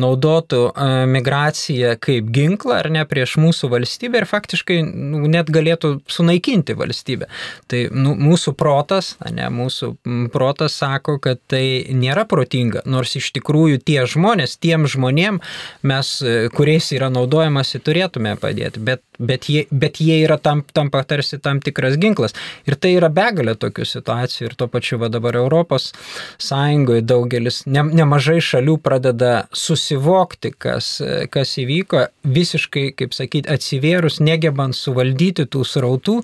naudotų 0.00 0.62
e, 0.68 0.88
migraciją 1.10 1.94
kaip 2.00 2.30
ginklą 2.34 2.80
ar 2.84 2.92
ne 2.94 3.04
prieš 3.08 3.36
mūsų 3.42 3.70
valstybę 3.72 4.22
ir 4.22 4.28
faktiškai 4.30 4.78
nu, 4.86 5.24
net 5.30 5.50
galėtų 5.52 5.98
sunaikinti 6.10 6.76
valstybę. 6.78 7.28
Tai 7.70 7.82
nu, 7.92 8.14
mūsų 8.18 8.54
protas, 8.58 9.14
ne, 9.26 9.48
mūsų 9.52 9.90
protas 10.32 10.78
sako, 10.80 11.18
kad 11.22 11.42
tai 11.50 11.64
nėra 11.90 12.26
protinga, 12.30 12.84
nors 12.86 13.16
iš 13.18 13.32
tikrųjų 13.36 13.82
tie 13.84 14.00
žmonės, 14.08 14.56
tiem 14.62 14.88
žmonėm 14.90 15.40
mes, 15.82 16.14
e, 16.22 16.48
kuriais 16.54 16.90
yra 16.96 17.10
naudojamasi, 17.12 17.82
turėtume 17.84 18.36
padėti, 18.40 18.82
bet, 18.84 19.02
bet, 19.18 19.50
jie, 19.52 19.66
bet 19.70 20.00
jie 20.00 20.22
yra 20.22 20.38
tam, 20.40 20.64
tam 20.72 20.90
patarsi 20.94 21.40
tam 21.42 21.60
tikras 21.64 21.98
ginklas. 22.00 22.36
Ir 22.68 22.78
tai 22.80 22.94
yra 22.96 23.10
begalė 23.12 23.56
tokių 23.58 23.86
situacijų 23.88 24.48
ir 24.48 24.58
pačiu 24.64 24.84
pačiu 24.84 24.98
va 24.98 25.08
dabar 25.08 25.34
Europos 25.36 25.92
Sąjungoje 26.38 27.02
daugelis, 27.02 27.64
ne, 27.66 27.82
nemažai 27.82 28.40
šalių 28.40 28.78
pradeda 28.82 29.46
susivokti, 29.52 30.52
kas, 30.58 31.00
kas 31.30 31.54
įvyko, 31.58 32.08
visiškai, 32.24 32.73
kaip 32.74 33.16
sakyti, 33.16 33.50
atsivėrus, 33.54 34.20
negebant 34.24 34.76
suvaldyti 34.76 35.46
tų 35.50 35.64
srautų, 35.68 36.18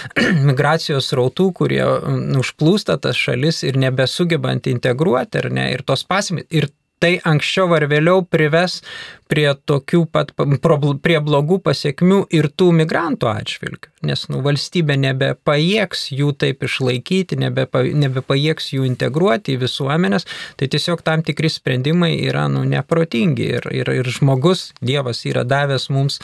migracijos 0.48 1.10
srautų, 1.12 1.50
kurie 1.60 1.82
užplūsta 2.40 2.98
tas 3.02 3.18
šalis 3.18 3.62
ir 3.66 3.78
nebesugebant 3.80 4.70
integruoti, 4.70 5.42
ar 5.42 5.52
ne, 5.52 5.70
ir 5.74 5.84
tos 5.86 6.06
pasimės. 6.08 6.48
Ir 6.54 6.70
tai 7.02 7.16
anksčiau 7.28 7.74
ar 7.76 7.84
vėliau 7.90 8.22
prives 8.24 8.80
prie 9.28 9.48
tokių 9.68 10.04
pat, 10.12 10.30
prie 11.02 11.18
blogų 11.20 11.58
pasiekmių 11.66 12.20
ir 12.36 12.46
tų 12.54 12.70
migrantų 12.78 13.28
atžvilgių. 13.28 13.90
Nes 14.06 14.22
nu, 14.30 14.38
valstybė 14.44 14.94
nebepajėgs 15.02 16.06
jų 16.14 16.30
taip 16.38 16.62
išlaikyti, 16.68 17.38
nebepa, 17.42 17.82
nebepajėgs 17.82 18.70
jų 18.76 18.86
integruoti 18.86 19.56
į 19.56 19.60
visuomenės, 19.64 20.28
tai 20.56 20.70
tiesiog 20.72 21.02
tam 21.06 21.24
tikri 21.26 21.50
sprendimai 21.50 22.12
yra 22.28 22.46
nu, 22.52 22.62
neprotingi. 22.68 23.50
Ir, 23.58 23.68
ir, 23.74 23.92
ir 23.98 24.12
žmogus, 24.14 24.70
Dievas 24.80 25.24
yra 25.26 25.42
davęs 25.48 25.88
mums 25.90 26.20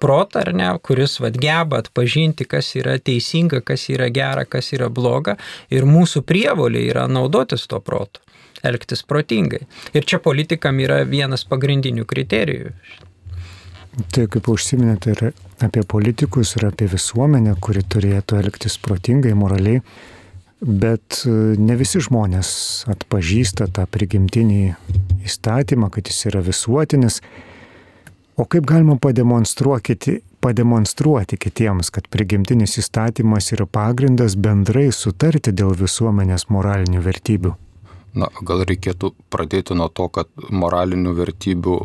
protą, 0.00 0.44
ar 0.46 0.54
ne, 0.54 0.70
kuris 0.78 1.18
vad 1.20 1.40
geba 1.42 1.82
atpažinti, 1.82 2.46
kas 2.46 2.70
yra 2.78 3.00
teisinga, 3.02 3.64
kas 3.66 3.88
yra 3.90 4.08
gera, 4.14 4.46
kas 4.46 4.70
yra 4.76 4.88
bloga. 4.94 5.36
Ir 5.74 5.88
mūsų 5.90 6.22
prievolė 6.22 6.86
yra 6.86 7.08
naudotis 7.10 7.66
to 7.66 7.82
protu 7.82 8.22
elgtis 8.64 9.04
protingai. 9.06 9.64
Ir 9.94 10.06
čia 10.08 10.20
politikam 10.22 10.80
yra 10.82 11.02
vienas 11.08 11.44
pagrindinių 11.48 12.06
kriterijų. 12.08 12.72
Tai 14.10 14.24
kaip 14.26 14.48
užsiminėte 14.50 15.12
ir 15.14 15.22
apie 15.62 15.84
politikus, 15.86 16.56
ir 16.58 16.66
apie 16.66 16.88
visuomenę, 16.90 17.54
kuri 17.62 17.84
turėtų 17.86 18.40
elgtis 18.40 18.74
protingai, 18.82 19.36
moraliai, 19.38 19.84
bet 20.64 21.22
e, 21.22 21.30
ne 21.60 21.76
visi 21.78 22.02
žmonės 22.02 22.50
atpažįsta 22.90 23.68
tą 23.76 23.86
prigimtinį 23.90 24.62
įstatymą, 25.28 25.92
kad 25.94 26.10
jis 26.10 26.24
yra 26.32 26.42
visuotinis. 26.42 27.20
O 28.34 28.48
kaip 28.50 28.66
galima 28.66 28.96
pademonstruoti, 28.98 30.18
pademonstruoti 30.42 31.38
kitiems, 31.38 31.92
kad 31.94 32.08
prigimtinis 32.10 32.80
įstatymas 32.82 33.52
yra 33.54 33.68
pagrindas 33.70 34.34
bendrai 34.34 34.88
sutarti 34.92 35.54
dėl 35.54 35.76
visuomenės 35.78 36.48
moralinių 36.50 37.04
vertybių? 37.04 37.54
Na, 38.14 38.28
gal 38.46 38.62
reikėtų 38.62 39.10
pradėti 39.32 39.74
nuo 39.74 39.88
to, 39.90 40.06
kad 40.12 40.28
moralinių 40.54 41.16
vertybių 41.18 41.78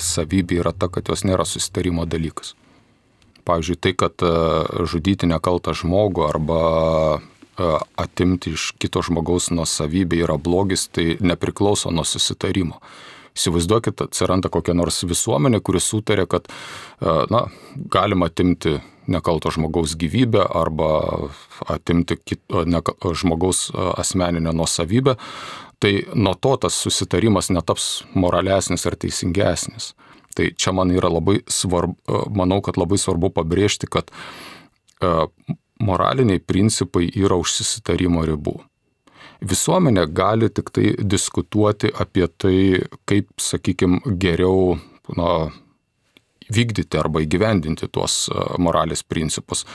savybė 0.00 0.62
yra 0.62 0.72
ta, 0.72 0.88
kad 0.88 1.10
jos 1.12 1.26
nėra 1.28 1.44
susitarimo 1.44 2.06
dalykas. 2.08 2.54
Pavyzdžiui, 3.44 3.76
tai, 3.76 3.92
kad 3.98 4.24
e, 4.24 4.32
žudyti 4.88 5.28
nekaltą 5.28 5.74
žmogų 5.76 6.24
arba 6.28 6.60
e, 7.16 7.70
atimti 8.00 8.54
iš 8.56 8.70
kito 8.80 9.02
žmogaus 9.04 9.50
nuosavybę 9.52 10.22
yra 10.24 10.38
blogis, 10.40 10.86
tai 10.88 11.18
nepriklauso 11.20 11.92
nuo 11.92 12.06
susitarimo. 12.08 12.80
Įsivaizduokit, 13.36 14.00
atsiranda 14.04 14.50
kokia 14.52 14.74
nors 14.76 15.04
visuomenė, 15.06 15.60
kuris 15.64 15.88
sutarė, 15.92 16.24
kad 16.30 16.48
e, 16.48 16.54
na, 17.32 17.46
galima 17.92 18.32
atimti 18.32 18.78
nekalto 19.10 19.52
žmogaus 19.54 19.96
gyvybę 19.98 20.44
arba 20.56 20.90
atimti 21.68 22.16
kito, 22.16 22.64
ne, 22.64 22.82
žmogaus 23.22 23.68
asmeninę 23.74 24.54
nuosavybę, 24.56 25.16
tai 25.80 26.04
nuo 26.14 26.34
to 26.34 26.56
tas 26.66 26.76
susitarimas 26.84 27.50
netaps 27.50 28.04
moralesnis 28.14 28.86
ar 28.86 28.96
teisingesnis. 29.00 29.94
Tai 30.36 30.46
čia 30.54 30.72
man 30.76 30.92
yra 30.94 31.10
labai 31.10 31.40
svarbu, 31.50 31.96
manau, 32.38 32.60
kad 32.62 32.78
labai 32.78 33.00
svarbu 33.00 33.32
pabrėžti, 33.34 33.88
kad 33.90 34.12
moraliniai 35.80 36.38
principai 36.38 37.08
yra 37.16 37.38
už 37.40 37.56
susitarimo 37.58 38.22
ribų. 38.28 38.60
Visuomenė 39.40 40.04
gali 40.12 40.50
tik 40.52 40.68
tai 40.76 40.92
diskutuoti 41.00 41.88
apie 41.88 42.26
tai, 42.28 42.56
kaip, 43.08 43.30
sakykime, 43.40 44.02
geriau 44.20 44.76
na, 45.16 45.48
vykdyti 46.54 46.98
arba 47.00 47.22
įgyvendinti 47.24 47.88
tuos 47.92 48.26
moralės 48.58 49.04
principus. 49.06 49.66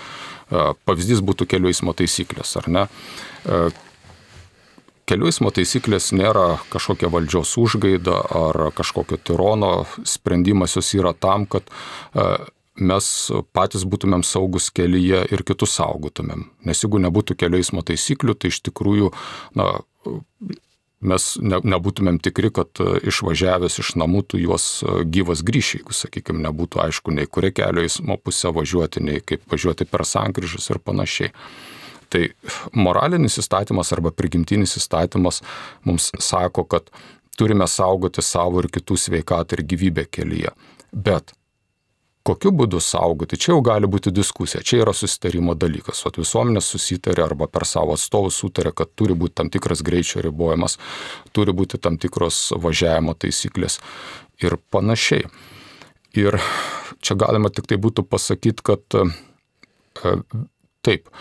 Pavyzdys 0.50 1.24
būtų 1.26 1.48
kelių 1.50 1.72
eismo 1.72 1.96
taisyklės, 1.98 2.56
ar 2.62 2.70
ne? 2.70 2.86
Kelių 5.06 5.28
eismo 5.30 5.52
taisyklės 5.54 6.10
nėra 6.18 6.56
kažkokia 6.74 7.12
valdžios 7.14 7.52
užgaida 7.62 8.16
ar 8.40 8.58
kažkokio 8.74 9.20
tirono 9.22 9.86
sprendimas, 10.02 10.74
jos 10.80 10.90
yra 10.98 11.12
tam, 11.14 11.46
kad 11.46 11.68
e, 11.70 12.26
mes 12.82 13.10
patys 13.54 13.86
būtumėm 13.86 14.26
saugus 14.26 14.72
kelyje 14.74 15.22
ir 15.30 15.44
kitus 15.46 15.78
saugotumėm. 15.78 16.48
Nes 16.66 16.82
jeigu 16.82 17.04
nebūtų 17.06 17.38
kelių 17.38 17.62
eismo 17.62 17.86
taisyklių, 17.86 18.34
tai 18.34 18.50
iš 18.50 18.64
tikrųjų 18.66 19.12
na, 19.62 19.70
mes 21.04 21.28
ne, 21.44 21.60
nebūtumėm 21.64 22.20
tikri, 22.24 22.52
kad 22.56 22.82
e, 22.82 23.00
išvažiavęs 23.12 23.80
iš 23.82 23.94
namų 24.00 24.24
tu 24.32 24.40
juos 24.42 24.68
e, 24.84 25.04
gyvas 25.04 25.44
grįši, 25.46 25.82
jeigu, 25.82 25.96
sakykime, 25.96 26.44
nebūtų 26.48 26.82
aišku, 26.86 27.14
nei 27.16 27.28
kuria 27.28 27.52
kelio 27.56 27.84
eismo 27.86 28.18
pusė 28.22 28.54
važiuoti, 28.56 29.04
nei 29.04 29.24
kaip 29.24 29.46
važiuoti 29.52 29.88
per 29.90 30.06
sankryžus 30.08 30.70
ir 30.72 30.82
panašiai. 30.84 31.34
Tai 32.14 32.22
moralinis 32.78 33.40
įstatymas 33.42 33.92
arba 33.96 34.14
prigimtinis 34.16 34.78
įstatymas 34.80 35.42
mums 35.88 36.12
sako, 36.22 36.64
kad 36.70 36.92
turime 37.38 37.68
saugoti 37.68 38.24
savo 38.24 38.62
ir 38.64 38.70
kitų 38.72 38.98
sveikatą 39.08 39.58
ir 39.58 39.66
gyvybę 39.68 40.06
kelyje. 40.08 40.54
Bet 40.96 41.34
kokiu 42.26 42.52
būdu 42.58 42.80
saugoti, 42.82 43.38
čia 43.38 43.52
jau 43.54 43.62
gali 43.66 43.88
būti 43.92 44.14
diskusija, 44.14 44.64
čia 44.66 44.82
yra 44.82 44.94
susitarimo 44.98 45.54
dalykas. 45.58 46.02
O 46.08 46.12
visuomenė 46.16 46.64
susitarė 46.64 47.26
arba 47.26 47.48
per 47.52 47.68
savo 47.70 47.94
atstovus 47.98 48.40
sutarė, 48.42 48.74
kad 48.74 48.94
turi 48.98 49.14
būti 49.18 49.38
tam 49.42 49.52
tikras 49.54 49.84
greičio 49.86 50.24
ribojimas, 50.26 50.80
turi 51.36 51.54
būti 51.54 51.80
tam 51.82 52.00
tikros 52.02 52.48
važiavimo 52.62 53.14
taisyklės 53.14 53.80
ir 54.42 54.58
panašiai. 54.74 55.30
Ir 56.16 56.40
čia 57.04 57.18
galima 57.20 57.52
tik 57.54 57.68
tai 57.70 57.78
būtų 57.82 58.06
pasakyti, 58.10 58.64
kad 58.66 58.98
e, 58.98 60.16
taip, 60.86 61.12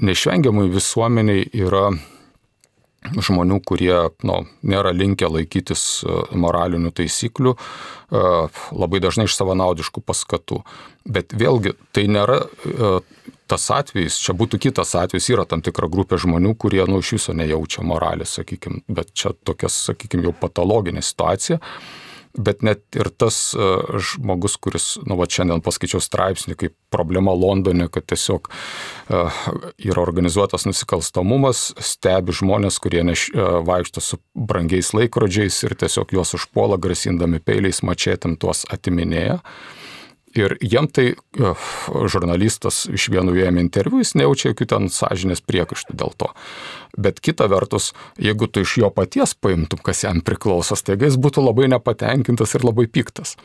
neišvengiamai 0.00 0.68
visuomeniai 0.72 1.48
yra 1.66 1.90
žmonių, 3.12 3.60
kurie 3.66 3.94
nu, 4.24 4.38
nėra 4.64 4.92
linkę 4.94 5.28
laikytis 5.28 6.04
e, 6.04 6.20
moralinių 6.40 6.92
taisyklių, 6.96 7.54
e, 7.54 8.22
labai 8.72 9.00
dažnai 9.04 9.26
iš 9.28 9.36
savanaudiškų 9.38 10.02
paskatų. 10.04 10.62
Bet 11.04 11.36
vėlgi, 11.36 11.74
tai 11.92 12.06
nėra 12.08 12.40
e, 12.44 12.94
tas 13.50 13.66
atvejis, 13.74 14.16
čia 14.24 14.36
būtų 14.36 14.62
kitas 14.68 14.94
atvejis, 14.96 15.28
yra 15.34 15.44
tam 15.48 15.62
tikra 15.64 15.90
grupė 15.92 16.18
žmonių, 16.22 16.54
kurie 16.56 16.84
nu, 16.88 17.02
iš 17.04 17.16
viso 17.18 17.36
nejaučia 17.36 17.84
moralės, 17.84 18.38
sakykime, 18.40 18.82
bet 18.88 19.12
čia 19.12 19.34
tokia, 19.44 19.68
sakykime, 19.72 20.24
jau 20.28 20.34
patologinė 20.40 21.04
situacija 21.04 21.60
bet 22.34 22.64
net 22.66 22.82
ir 22.98 23.10
tas 23.14 23.36
uh, 23.54 23.98
žmogus, 23.98 24.56
kuris, 24.58 24.88
nu, 25.06 25.18
va, 25.18 25.28
šiandien 25.30 25.62
paskaičiau 25.64 26.02
straipsnį, 26.02 26.56
kaip 26.58 26.74
problema 26.94 27.34
Londone, 27.36 27.86
kad 27.92 28.06
tiesiog 28.10 28.50
uh, 28.50 29.38
yra 29.78 30.02
organizuotas 30.02 30.66
nusikalstamumas, 30.68 31.70
stebi 31.78 32.34
žmonės, 32.34 32.80
kurie 32.82 33.04
neš, 33.06 33.28
uh, 33.34 33.60
vaikšto 33.66 34.02
su 34.02 34.18
brangiais 34.34 34.92
laikrodžiais 34.96 35.62
ir 35.68 35.76
tiesiog 35.78 36.16
juos 36.16 36.34
užpuola, 36.38 36.80
grasindami 36.80 37.42
peiliais, 37.42 37.84
mačėtam 37.86 38.38
tuos 38.40 38.66
atiminėja. 38.74 39.40
Uh, 39.40 39.83
Ir 40.34 40.56
jiem 40.58 40.88
tai 40.90 41.12
žurnalistas 42.10 42.84
iš 42.90 43.06
vienų 43.14 43.36
ėmė 43.46 43.62
interviu, 43.62 44.00
jis 44.02 44.16
nejaučia 44.18 44.50
jokių 44.50 44.66
ten 44.72 44.88
sąžinės 44.90 45.44
priekaištų 45.46 45.94
dėl 46.00 46.14
to. 46.18 46.32
Bet 46.98 47.20
kita 47.22 47.46
vertus, 47.50 47.92
jeigu 48.18 48.48
tu 48.50 48.64
iš 48.64 48.76
jo 48.82 48.90
paties 48.94 49.36
paimtum, 49.38 49.82
kas 49.82 50.02
jam 50.06 50.22
priklauso, 50.26 50.74
taigi 50.74 51.06
jis 51.08 51.20
būtų 51.22 51.44
labai 51.46 51.70
nepatenkintas 51.70 52.54
ir 52.58 52.66
labai 52.66 52.86
piktas. 52.90 53.36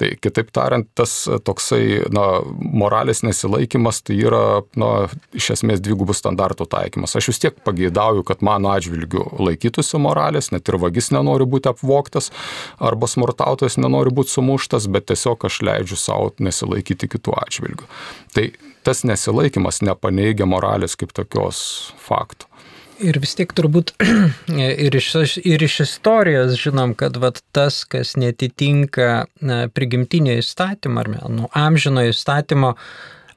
Tai 0.00 0.08
kitaip 0.16 0.48
tariant, 0.56 0.86
tas 0.96 1.12
toksai 1.44 2.06
na, 2.14 2.22
moralės 2.56 3.20
nesilaikimas 3.26 4.00
tai 4.06 4.16
yra 4.22 4.62
na, 4.80 4.90
iš 5.36 5.50
esmės 5.58 5.82
dvigubų 5.84 6.16
standartų 6.16 6.64
taikymas. 6.72 7.18
Aš 7.20 7.28
vis 7.32 7.42
tiek 7.42 7.58
pageidauju, 7.66 8.24
kad 8.24 8.40
mano 8.46 8.72
atžvilgiu 8.72 9.26
laikytųsi 9.36 10.00
moralės, 10.00 10.48
net 10.54 10.72
ir 10.72 10.80
vagis 10.80 11.10
nenori 11.12 11.44
būti 11.44 11.68
apvoktas 11.68 12.30
arba 12.80 13.10
smurtautojas 13.10 13.76
nenori 13.82 14.14
būti 14.14 14.38
sumuštas, 14.38 14.88
bet 14.88 15.10
tiesiog 15.12 15.44
aš 15.50 15.60
leidžiu 15.68 16.00
savo 16.00 16.32
nesilaikyti 16.40 17.10
kitų 17.18 17.36
atžvilgių. 17.44 17.90
Tai 18.32 18.48
tas 18.86 19.04
nesilaikimas 19.04 19.82
nepaneigia 19.84 20.48
moralės 20.48 20.96
kaip 20.96 21.12
tokios 21.16 21.60
faktų. 22.06 22.49
Ir 23.00 23.16
vis 23.22 23.32
tiek 23.38 23.52
turbūt 23.56 23.94
ir 24.86 24.96
iš, 24.98 25.38
ir 25.40 25.62
iš 25.64 25.78
istorijos 25.86 26.58
žinom, 26.60 26.92
kad 26.98 27.16
vat, 27.20 27.40
tas, 27.56 27.82
kas 27.88 28.12
netitinka 28.20 29.24
prigimtinio 29.74 30.36
įstatymo 30.40 31.00
ar 31.00 31.10
nu, 31.32 31.48
amžino 31.56 32.04
įstatymo, 32.10 32.74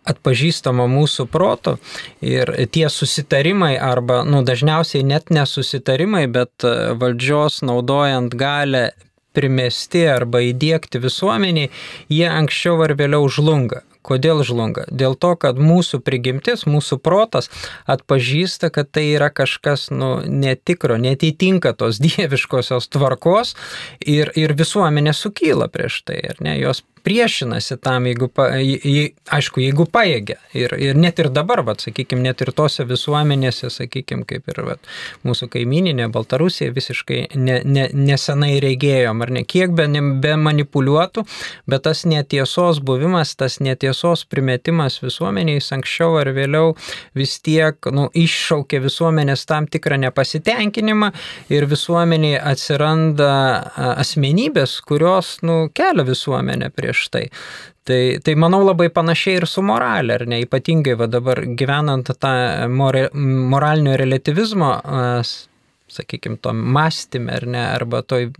atpažįstama 0.09 0.83
mūsų 0.91 1.27
proto 1.31 1.77
ir 2.19 2.51
tie 2.75 2.89
susitarimai 2.91 3.77
arba, 3.79 4.21
nu, 4.27 4.43
dažniausiai 4.43 5.05
net 5.07 5.31
nesusitarimai, 5.31 6.25
bet 6.27 6.67
e, 6.67 6.91
valdžios 6.99 7.61
naudojant 7.63 8.35
galę 8.35 8.89
primesti 9.33 10.03
arba 10.11 10.43
įdėkti 10.43 10.99
visuomeniai, 11.01 11.71
jie 12.11 12.27
anksčiau 12.29 12.83
ar 12.83 12.97
vėliau 12.99 13.31
žlunga. 13.31 13.81
Kodėl 14.03 14.43
žlunga? 14.43 14.85
Dėl 14.91 15.15
to, 15.15 15.33
kad 15.39 15.59
mūsų 15.59 16.01
prigimtis, 16.03 16.65
mūsų 16.69 16.99
protas 17.03 17.49
atpažįsta, 17.89 18.69
kad 18.73 18.91
tai 18.91 19.07
yra 19.15 19.31
kažkas 19.33 19.89
nu, 19.95 20.17
netikro, 20.27 20.99
netitinka 21.01 21.73
tos 21.77 22.01
dieviškosios 22.05 22.89
tvarkos 22.93 23.55
ir, 23.99 24.33
ir 24.35 24.55
visuomenė 24.59 25.15
sukyla 25.17 25.69
prieš 25.73 26.03
tai, 26.07 26.19
ar 26.33 26.43
ne? 26.43 26.57
Jos 26.61 26.83
priešinasi 27.03 27.77
tam, 27.83 28.07
jeigu, 28.07 28.29
pa, 28.31 28.47
je, 28.55 29.09
aišku, 29.35 29.59
jeigu 29.63 29.85
paėgia. 29.91 30.37
Ir, 30.55 30.71
ir 30.79 30.95
net 30.95 31.19
ir 31.19 31.27
dabar, 31.33 31.63
vat, 31.67 31.83
sakykime, 31.83 32.23
net 32.23 32.41
ir 32.45 32.53
tose 32.55 32.85
visuomenėse, 32.87 33.67
sakykime, 33.73 34.23
kaip 34.29 34.47
ir 34.53 34.61
vat, 34.63 34.91
mūsų 35.27 35.49
kaimininė 35.51 36.07
Baltarusija 36.13 36.71
visiškai 36.75 37.19
ne, 37.35 37.59
ne, 37.67 37.87
nesenai 37.93 38.55
regėjom, 38.63 39.23
ar 39.25 39.33
ne, 39.35 39.43
kiek 39.43 39.75
be, 39.75 39.87
be 40.23 40.35
manipuliuotų, 40.39 41.25
bet 41.67 41.83
tas 41.89 42.05
netiesos 42.07 42.79
buvimas, 42.83 43.35
tas 43.35 43.59
netiesos 43.63 44.23
primetimas 44.31 45.01
visuomeniais 45.03 45.67
anksčiau 45.75 46.15
ar 46.21 46.31
vėliau 46.35 46.71
vis 47.19 47.35
tiek 47.43 47.91
nu, 47.91 48.07
iššaukia 48.15 48.79
visuomenės 48.83 49.43
tam 49.49 49.67
tikrą 49.67 49.99
nepasitenkinimą 50.05 51.11
ir 51.51 51.67
visuomeniai 51.67 52.39
atsiranda 52.39 53.33
asmenybės, 53.97 54.79
kurios 54.87 55.35
nu, 55.43 55.67
kelia 55.75 56.07
visuomenę 56.07 56.71
prie 56.71 56.92
prieš 56.93 57.09
tai. 57.09 57.29
Tai, 57.83 58.19
tai 58.23 58.35
manau 58.39 58.63
labai 58.63 58.87
panašiai 58.89 59.41
ir 59.41 59.47
su 59.47 59.61
moralė, 59.61 60.15
ar 60.15 60.27
ne? 60.27 60.39
Ypatingai 60.45 60.95
va 60.95 61.07
dabar 61.11 61.43
gyvenant 61.43 62.07
tą 62.15 62.69
moralinio 62.71 63.97
relativizmo 63.99 64.77
sakykime, 65.93 66.39
to 66.41 66.53
mąstymė, 66.53 67.35
ar 67.37 67.43
ne, 67.45 67.63
arba 67.75 68.01
toj, 68.01 68.31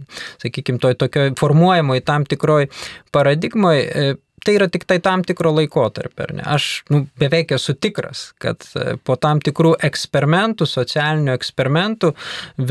sakykime, 0.42 0.80
toj 0.82 0.96
tokio 0.98 1.28
formuojamoje 1.38 2.02
tam 2.08 2.24
tikroj 2.26 2.66
paradigmoje, 3.13 4.16
tai 4.44 4.56
yra 4.58 4.68
tik 4.72 4.88
tai 4.89 4.98
tam 5.04 5.22
tikro 5.28 5.52
laikotarpio. 5.54 6.26
Aš 6.50 6.84
nu, 6.89 7.04
beveik 7.20 7.54
esu 7.56 7.76
tikras, 7.78 8.32
kad 8.42 8.66
e, 8.76 8.96
po 8.98 9.16
tam 9.22 9.44
tikrų 9.44 9.76
eksperimentų, 9.86 10.68
socialinių 10.68 11.36
eksperimentų, 11.36 12.13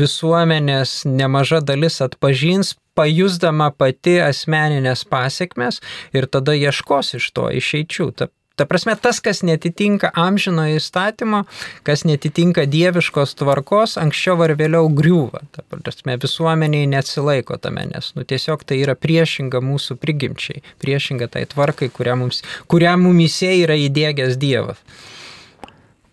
visuomenės 0.01 1.03
nemaža 1.09 1.63
dalis 1.65 2.01
atpažins 2.03 2.75
pajusdama 2.97 3.71
pati 3.77 4.19
asmeninės 4.23 5.03
pasiekmes 5.09 5.81
ir 6.13 6.29
tada 6.31 6.55
ieškos 6.57 7.15
iš 7.19 7.29
to 7.35 7.49
išeičių. 7.53 8.07
Ta, 8.17 8.27
ta 8.59 8.67
prasme, 8.69 8.95
tas, 8.99 9.19
kas 9.23 9.41
netitinka 9.45 10.11
amžinojo 10.19 10.77
įstatymo, 10.79 11.43
kas 11.87 12.05
netitinka 12.07 12.65
dieviškos 12.69 13.35
tvarkos, 13.39 13.97
anksčiau 14.01 14.37
ar 14.45 14.55
vėliau 14.59 14.91
griūva. 14.93 15.43
Ta 15.55 15.65
prasme, 15.73 16.17
visuomeniai 16.21 16.89
neatsilaiko 16.93 17.57
tame, 17.61 17.87
nes 17.93 18.13
nu, 18.17 18.25
tiesiog 18.29 18.65
tai 18.67 18.81
yra 18.85 18.97
priešinga 18.99 19.63
mūsų 19.63 19.97
prigimčiai, 20.01 20.63
priešinga 20.83 21.31
tai 21.33 21.47
tvarkai, 21.49 21.89
kurią, 21.93 22.17
mums, 22.25 22.43
kurią 22.69 22.97
mumise 23.01 23.51
yra 23.63 23.77
įdėgęs 23.87 24.37
Dievas. 24.41 24.81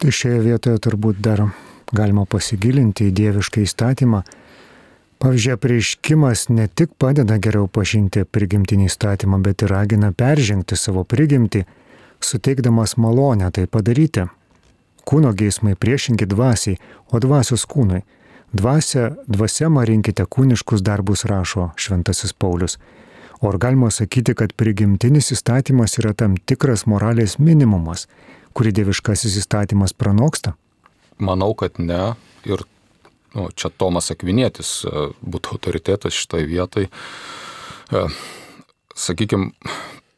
Tai 0.00 0.12
šioje 0.16 0.38
vietoje 0.40 0.80
turbūt 0.80 1.18
dar 1.20 1.50
galima 1.92 2.24
pasigilinti 2.24 3.10
į 3.10 3.16
dievišką 3.18 3.66
įstatymą 3.66 4.22
Pavyzdžiui, 5.20 5.56
prieiškimas 5.60 6.46
ne 6.48 6.64
tik 6.68 6.94
padeda 6.96 7.36
geriau 7.36 7.66
pažinti 7.68 8.22
prigimtinį 8.24 8.86
įstatymą, 8.88 9.42
bet 9.44 9.60
ir 9.60 9.68
ragina 9.74 10.08
peržengti 10.16 10.78
savo 10.80 11.02
prigimtį, 11.04 11.66
suteikdamas 12.24 12.96
malonę 12.96 13.50
tai 13.52 13.66
padaryti. 13.68 14.24
Kūno 15.04 15.34
geismai 15.36 15.74
priešingi 15.76 16.24
dvasiai, 16.30 16.80
o 17.12 17.20
dvasios 17.20 17.66
kūnui. 17.68 18.00
Dvasia, 18.56 19.10
dvasia 19.28 19.68
marinkite 19.68 20.24
kūniškus 20.24 20.80
darbus, 20.88 21.26
rašo 21.28 21.68
Šventasis 21.76 22.32
Paulius. 22.32 22.78
O 23.44 23.52
ar 23.52 23.60
galima 23.60 23.92
sakyti, 23.92 24.32
kad 24.34 24.56
prigimtinis 24.56 25.34
įstatymas 25.36 26.00
yra 26.00 26.16
tam 26.16 26.40
tikras 26.40 26.86
moralės 26.88 27.36
minimumas, 27.36 28.08
kurį 28.56 28.72
dieviškasis 28.80 29.36
įstatymas 29.44 29.92
pranoksta? 29.92 30.56
Manau, 31.20 31.52
kad 31.52 31.76
ne. 31.76 32.14
Ir 32.48 32.64
nu, 33.36 33.48
čia 33.54 33.70
Tomas 33.70 34.10
Akvinėtis 34.14 34.80
e, 34.84 35.06
būtų 35.20 35.56
autoritetas 35.56 36.16
šitoje 36.16 36.48
vietoje. 36.50 36.90
Sakykime, 38.94 39.50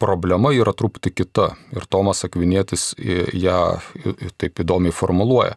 problema 0.03 0.51
yra 0.53 0.73
truputį 0.77 1.13
kita 1.15 1.47
ir 1.73 1.87
Tomas 1.89 2.21
Akvinėtis 2.27 2.91
ją 3.33 3.59
taip 4.37 4.61
įdomiai 4.61 4.93
formuluoja. 4.93 5.55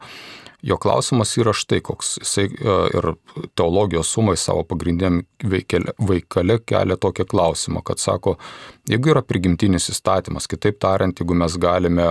Jo 0.63 0.79
klausimas 0.81 1.35
yra 1.37 1.53
štai 1.53 1.83
koks. 1.85 2.17
Jisai 2.23 2.47
e, 2.49 2.77
ir 2.97 3.11
teologijos 3.59 4.09
sumai 4.15 4.37
savo 4.41 4.65
pagrindiniam 4.65 5.21
veikale 5.45 6.59
kelia 6.65 6.97
tokį 6.97 7.27
klausimą, 7.29 7.83
kad 7.85 8.01
sako, 8.01 8.37
jeigu 8.89 9.13
yra 9.13 9.23
prigimtinis 9.23 9.91
įstatymas, 9.93 10.49
kitaip 10.49 10.81
tariant, 10.81 11.21
jeigu 11.21 11.37
mes 11.37 11.59
galime 11.61 12.09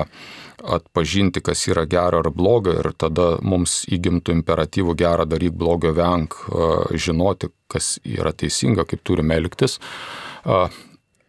atpažinti, 0.61 1.41
kas 1.45 1.65
yra 1.71 1.87
gera 1.89 2.21
ar 2.21 2.29
bloga 2.33 2.77
ir 2.79 2.91
tada 2.97 3.35
mums 3.41 3.83
įgimtų 3.91 4.37
imperatyvų 4.39 4.95
gerą 5.01 5.25
daryk, 5.29 5.57
blogio 5.57 5.95
venk, 5.97 6.37
e, 6.45 6.71
žinoti, 7.01 7.49
kas 7.71 7.95
yra 8.05 8.33
teisinga, 8.33 8.85
kaip 8.85 9.01
turime 9.03 9.41
elgtis. 9.41 9.79
E, 10.45 10.65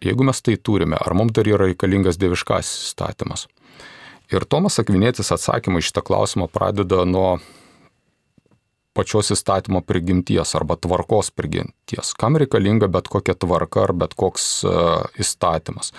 jeigu 0.04 0.28
mes 0.28 0.44
tai 0.44 0.60
turime, 0.60 1.00
ar 1.00 1.16
mums 1.16 1.32
dar 1.32 1.48
yra 1.48 1.64
reikalingas 1.70 2.20
dieviškasis 2.20 2.90
įstatymas? 2.90 3.48
Ir 4.32 4.46
Tomas 4.50 4.80
Akvinėtis 4.82 5.30
atsakymą 5.34 5.78
iš 5.78 5.92
šitą 5.92 6.02
klausimą 6.06 6.48
pradeda 6.50 7.04
nuo 7.06 7.36
pačios 8.96 9.30
įstatymo 9.34 9.82
prigimties 9.84 10.54
arba 10.58 10.78
tvarkos 10.80 11.30
prigimties. 11.36 12.14
Kam 12.18 12.38
reikalinga 12.40 12.88
bet 12.92 13.10
kokia 13.12 13.36
tvarka 13.36 13.84
ar 13.84 13.92
bet 13.92 14.16
koks 14.18 14.48
uh, 14.64 15.04
įstatymas? 15.20 15.92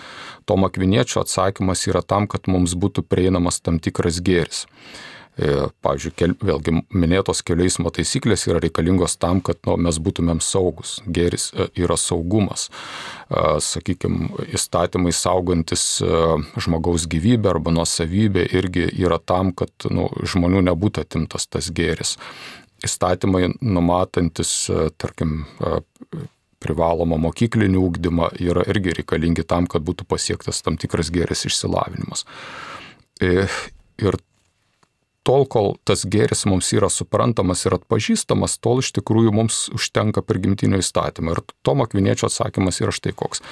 Tomo 0.50 0.68
Akviniečio 0.72 1.22
atsakymas 1.22 1.86
yra 1.88 2.02
tam, 2.02 2.28
kad 2.28 2.50
mums 2.52 2.74
būtų 2.76 3.06
prieinamas 3.06 3.62
tam 3.62 3.80
tikras 3.84 4.20
gėris. 4.26 4.66
E, 5.38 5.68
pavyzdžiui, 5.86 6.14
kel, 6.18 6.34
vėlgi 6.42 6.74
minėtos 6.98 7.44
kelių 7.46 7.68
eismo 7.68 7.92
taisyklės 7.94 8.48
yra 8.50 8.62
reikalingos 8.64 9.20
tam, 9.22 9.38
kad 9.46 9.60
nu, 9.70 9.76
mes 9.86 10.00
būtumėm 10.02 10.42
saugus. 10.42 10.96
Geris 11.06 11.52
e, 11.54 11.68
yra 11.84 11.98
saugumas. 12.02 12.68
E, 13.30 13.44
Sakykime, 13.62 14.32
įstatymai 14.58 15.14
saugantis 15.14 15.86
žmogaus 16.58 17.06
gyvybę 17.12 17.52
arba 17.54 17.74
nuosavybę 17.76 18.48
irgi 18.58 18.88
yra 18.98 19.20
tam, 19.22 19.54
kad 19.54 19.90
nu, 19.94 20.10
žmonių 20.26 20.64
nebūtų 20.72 21.06
atimtas 21.06 21.46
tas 21.46 21.70
geris. 21.70 22.16
Įstatymai 22.86 23.52
numatantis, 23.62 24.68
tarkim, 25.02 25.44
privalomą 26.62 27.18
mokyklinį 27.22 27.80
ūkdymą 27.82 28.30
yra 28.42 28.64
irgi 28.70 28.94
reikalingi 29.00 29.46
tam, 29.50 29.66
kad 29.70 29.86
būtų 29.86 30.06
pasiektas 30.10 30.62
tam 30.66 30.78
tikras 30.82 31.10
geris 31.14 31.46
išsilavinimas. 31.50 32.26
Ir 33.22 33.50
tol, 35.28 35.44
kol 35.50 35.76
tas 35.88 36.06
gėris 36.08 36.46
mums 36.48 36.72
yra 36.76 36.90
suprantamas 36.94 37.66
ir 37.68 37.76
atpažįstamas, 37.78 38.58
tol 38.64 38.82
iš 38.84 38.94
tikrųjų 38.96 39.36
mums 39.36 39.66
užtenka 39.76 40.24
prigimtinio 40.24 40.80
įstatymo. 40.84 41.36
Ir 41.36 41.44
Tomo 41.68 41.88
Akviniečio 41.88 42.32
atsakymas 42.32 42.80
yra 42.84 42.96
štai 42.96 43.16
koks. 43.18 43.44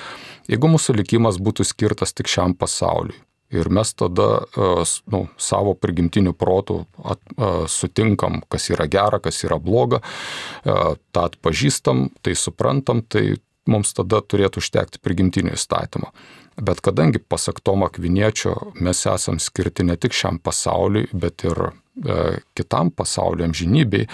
Jeigu 0.48 0.72
mūsų 0.72 0.96
likimas 1.02 1.42
būtų 1.42 1.68
skirtas 1.68 2.16
tik 2.16 2.32
šiam 2.32 2.56
pasauliui, 2.58 3.18
Ir 3.54 3.70
mes 3.70 3.94
tada 3.94 4.42
e, 4.42 4.84
nu, 5.14 5.20
savo 5.38 5.76
prigimtiniu 5.78 6.34
protu 6.34 6.80
at, 7.06 7.22
uh, 7.38 7.68
sutinkam, 7.70 8.40
kas 8.50 8.72
yra 8.74 8.88
gera, 8.90 9.20
kas 9.22 9.44
yra 9.46 9.60
bloga, 9.62 10.00
uh, 10.02 10.96
tą 11.14 11.28
atpažįstam, 11.30 12.08
tai 12.26 12.34
suprantam, 12.34 13.04
tai 13.06 13.38
mums 13.70 13.94
tada 13.98 14.22
turėtų 14.22 14.62
užtekti 14.64 15.02
prigimtinio 15.04 15.56
įstatymo. 15.58 16.12
Bet 16.56 16.80
kadangi 16.80 17.20
pasak 17.20 17.60
Tomo 17.60 17.90
Kviniečio 17.92 18.54
mes 18.80 19.02
esam 19.12 19.42
skirti 19.44 19.84
ne 19.84 19.98
tik 20.00 20.16
šiam 20.16 20.38
pasauliui, 20.40 21.10
bet 21.12 21.44
ir 21.44 21.60
e, 21.68 22.20
kitam 22.56 22.94
pasauliu 22.96 23.44
amžinybei 23.50 24.08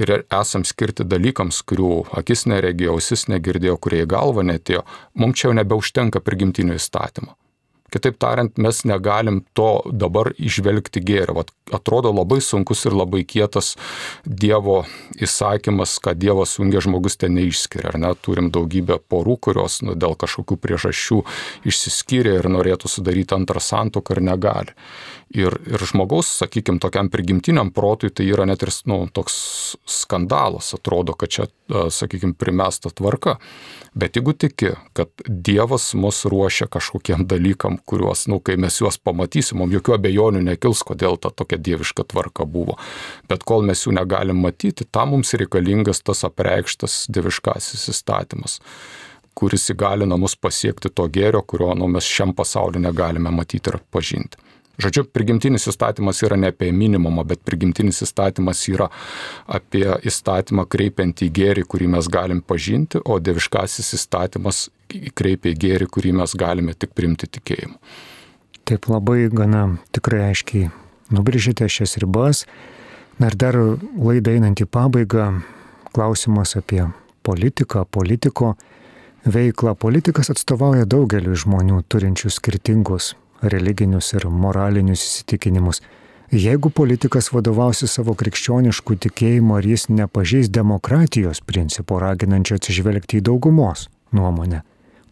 ir 0.00 0.14
esam 0.22 0.64
skirti 0.64 1.04
dalykams, 1.04 1.60
kurių 1.68 1.92
akis 2.22 2.46
neregėjo, 2.48 2.96
ausis 2.96 3.26
negirdėjo, 3.28 3.76
kurie 3.76 4.04
į 4.06 4.10
galvą 4.14 4.46
netėjo, 4.48 4.86
mums 5.20 5.40
čia 5.40 5.50
jau 5.50 5.58
nebeužtenka 5.60 6.24
prigimtinio 6.24 6.78
įstatymo. 6.80 7.36
Kitaip 7.92 8.16
tariant, 8.18 8.56
mes 8.58 8.80
negalim 8.88 9.42
to 9.54 9.84
dabar 9.92 10.32
išvelgti 10.40 11.02
gėrio. 11.04 11.36
Vat 11.36 11.52
atrodo 11.74 12.10
labai 12.14 12.40
sunkus 12.42 12.84
ir 12.88 12.96
labai 12.96 13.22
kietas 13.28 13.74
Dievo 14.24 14.80
įsakymas, 15.20 15.98
kad 16.02 16.18
Dievas 16.18 16.56
jungia 16.58 16.82
žmogus 16.84 17.18
ten 17.20 17.36
neišskiria. 17.38 17.92
Ar 17.92 18.00
ne? 18.00 18.12
Turim 18.24 18.50
daugybę 18.54 18.98
porų, 18.98 19.36
kurios 19.48 19.82
nu, 19.86 19.94
dėl 19.94 20.16
kažkokių 20.18 20.58
priežasčių 20.64 21.20
išsiskyrė 21.70 22.38
ir 22.40 22.50
norėtų 22.56 22.90
sudaryti 22.90 23.36
antrą 23.36 23.62
santoką 23.62 24.16
ir 24.16 24.24
negali. 24.32 24.74
Ir, 25.34 25.56
ir 25.66 25.82
žmogaus, 25.82 26.28
sakykime, 26.38 26.78
tokiam 26.78 27.08
prigimtiniam 27.10 27.72
protui 27.74 28.12
tai 28.14 28.28
yra 28.30 28.44
net 28.46 28.62
ir 28.62 28.70
nu, 28.86 29.00
toks 29.10 29.34
skandalas, 29.90 30.68
atrodo, 30.76 31.16
kad 31.18 31.32
čia, 31.34 31.46
sakykime, 31.90 32.36
primesta 32.38 32.92
tvarka. 32.94 33.40
Bet 33.98 34.14
jeigu 34.14 34.36
tiki, 34.38 34.70
kad 34.94 35.10
Dievas 35.26 35.88
mus 35.98 36.22
ruošia 36.30 36.68
kažkokiem 36.70 37.26
dalykam, 37.30 37.80
kuriuos, 37.82 38.28
nu, 38.30 38.38
kai 38.38 38.54
mes 38.62 38.78
juos 38.78 39.00
pamatysim, 39.02 39.58
mums 39.58 39.74
jokių 39.74 39.96
abejonių 39.98 40.44
nekils, 40.52 40.84
kodėl 40.86 41.18
ta 41.18 41.34
tokia 41.34 41.58
dieviška 41.58 42.06
tvarka 42.14 42.46
buvo. 42.46 42.78
Bet 43.26 43.42
kol 43.42 43.66
mes 43.66 43.82
jų 43.88 43.96
negalim 43.98 44.38
matyti, 44.38 44.86
tam 44.86 45.16
mums 45.16 45.34
reikalingas 45.34 46.04
tas 46.06 46.22
apreikštas 46.30 47.08
dieviškasis 47.10 47.88
įstatymas 47.90 48.60
kuris 49.34 49.66
įgalina 49.72 50.14
mus 50.14 50.36
pasiekti 50.38 50.92
to 50.94 51.08
gėrio, 51.10 51.42
kurio 51.42 51.72
nu, 51.74 51.88
mes 51.90 52.06
šiam 52.06 52.30
pasauliu 52.38 52.78
negalime 52.78 53.34
matyti 53.34 53.72
ir 53.72 53.80
pažinti. 53.90 54.38
Žodžiu, 54.74 55.04
prigimtinis 55.06 55.68
įstatymas 55.70 56.18
yra 56.26 56.36
ne 56.40 56.50
apie 56.50 56.72
minimumą, 56.74 57.22
bet 57.30 57.44
prigimtinis 57.46 58.02
įstatymas 58.02 58.64
yra 58.72 58.88
apie 59.46 59.86
įstatymą 60.02 60.66
kreipiant 60.66 61.22
į 61.22 61.30
gėrį, 61.36 61.62
kurį 61.70 61.92
mes 61.94 62.08
galim 62.10 62.42
pažinti, 62.42 62.98
o 62.98 63.20
deviškasis 63.22 63.94
įstatymas 64.00 64.66
kreipia 65.14 65.52
į 65.54 65.60
gėrį, 65.62 65.90
kurį 65.94 66.16
mes 66.18 66.34
galime 66.38 66.74
tik 66.74 66.90
primti 66.98 67.30
tikėjimu. 67.30 67.78
Taip 68.66 68.88
labai 68.90 69.28
gana 69.30 69.76
tikrai 69.94 70.24
aiškiai 70.32 70.72
nubrėžėte 71.14 71.68
šias 71.70 71.98
ribas. 72.02 72.44
Na 73.22 73.30
ir 73.30 73.38
dar 73.38 73.54
laida 73.54 74.34
einant 74.34 74.58
į 74.58 74.66
pabaigą, 74.66 75.44
klausimas 75.94 76.56
apie 76.58 76.82
politiką, 77.22 77.84
politiko 77.86 78.56
veiklą. 79.22 79.76
Politikas 79.78 80.34
atstovauja 80.34 80.88
daugeliu 80.88 81.36
žmonių 81.38 81.84
turinčių 81.86 82.32
skirtingus 82.34 83.14
religinius 83.52 84.12
ir 84.14 84.26
moralinius 84.30 85.02
įsitikinimus. 85.04 85.82
Jeigu 86.34 86.70
politikas 86.72 87.28
vadovausi 87.34 87.86
savo 87.86 88.14
krikščioniškų 88.18 88.96
tikėjimų, 89.06 89.58
ar 89.58 89.66
jis 89.68 89.88
nepažeis 89.92 90.48
demokratijos 90.50 91.42
principo 91.44 92.00
raginančio 92.02 92.56
atsižvelgti 92.58 93.20
į 93.20 93.26
daugumos 93.28 93.88
nuomonę, 94.14 94.62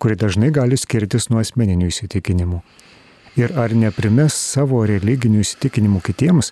kuri 0.02 0.16
dažnai 0.18 0.50
gali 0.54 0.78
skirtis 0.80 1.28
nuo 1.30 1.42
asmeninių 1.42 1.90
įsitikinimų. 1.92 2.62
Ir 3.38 3.54
ar 3.58 3.72
neprimes 3.76 4.34
savo 4.34 4.82
religinių 4.88 5.44
įsitikinimų 5.44 6.02
kitiems, 6.08 6.50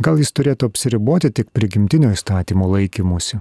gal 0.00 0.20
jis 0.20 0.32
turėtų 0.36 0.70
apsiriboti 0.70 1.32
tik 1.34 1.50
prigimtinio 1.56 2.12
įstatymo 2.14 2.68
laikymusi. 2.76 3.40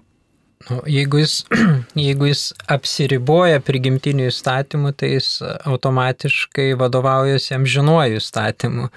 Nu, 0.70 0.80
jeigu, 0.88 1.18
jis, 1.18 1.46
jeigu 2.08 2.30
jis 2.30 2.44
apsiriboja 2.72 3.60
prigimtiniu 3.64 4.30
įstatymu, 4.32 4.94
tai 4.96 5.10
jis 5.18 5.28
automatiškai 5.44 6.70
vadovaujasi 6.80 7.58
amžinuoju 7.58 8.22
įstatymu. 8.22 8.88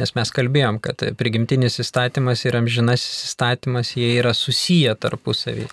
Nes 0.00 0.14
mes 0.16 0.32
kalbėjom, 0.38 0.80
kad 0.84 1.04
prigimtinis 1.20 1.76
įstatymas 1.84 2.46
ir 2.48 2.56
amžinasis 2.56 3.26
įstatymas, 3.28 3.92
jie 3.98 4.14
yra 4.22 4.32
susiję 4.36 4.94
tarpusavį, 5.00 5.66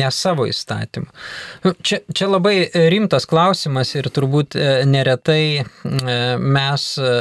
ne 0.00 0.08
savo 0.14 0.46
įstatymu. 0.48 1.10
Nu, 1.66 1.74
čia, 1.84 2.00
čia 2.16 2.30
labai 2.30 2.70
rimtas 2.94 3.28
klausimas 3.28 3.92
ir 3.98 4.08
turbūt 4.08 4.56
e, 4.56 4.70
neretai 4.88 5.42
e, 5.60 5.64
mes 6.40 6.88
e, 6.96 7.12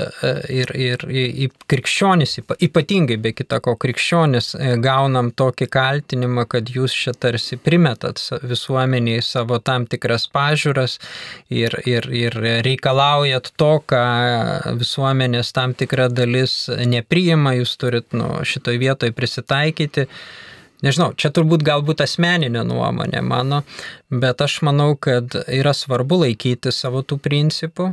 ir, 0.62 0.74
ir, 0.80 1.06
ir 1.12 1.60
krikščionis, 1.70 2.40
ypatingai 2.70 3.20
be 3.20 3.36
kita 3.36 3.60
ko 3.66 3.76
krikščionis, 3.80 4.54
gaunam 4.80 5.34
tokį 5.36 5.68
kaltinimą, 5.76 6.48
kad 6.48 6.72
jūs 6.72 6.96
šitarsi 6.96 7.49
tarsi 7.49 7.49
primetat 7.58 8.22
visuomeniai 8.44 9.22
savo 9.26 9.58
tam 9.60 9.88
tikras 9.90 10.28
pažiūras 10.34 11.00
ir, 11.50 11.74
ir, 11.90 12.06
ir 12.14 12.38
reikalaujat 12.66 13.52
to, 13.58 13.72
ką 13.90 14.04
visuomenės 14.80 15.54
tam 15.56 15.74
tikra 15.74 16.10
dalis 16.14 16.68
nepriima, 16.70 17.56
jūs 17.58 17.74
turit 17.82 18.14
nu, 18.14 18.30
šitoj 18.46 18.78
vietoj 18.82 19.16
prisitaikyti. 19.18 20.06
Nežinau, 20.86 21.10
čia 21.20 21.34
turbūt 21.36 21.66
galbūt 21.68 22.06
asmeninė 22.06 22.62
nuomonė 22.68 23.24
mano, 23.26 23.64
bet 24.12 24.40
aš 24.46 24.62
manau, 24.64 24.94
kad 24.96 25.36
yra 25.48 25.74
svarbu 25.76 26.22
laikyti 26.22 26.72
savo 26.72 27.02
tų 27.04 27.18
principų 27.20 27.90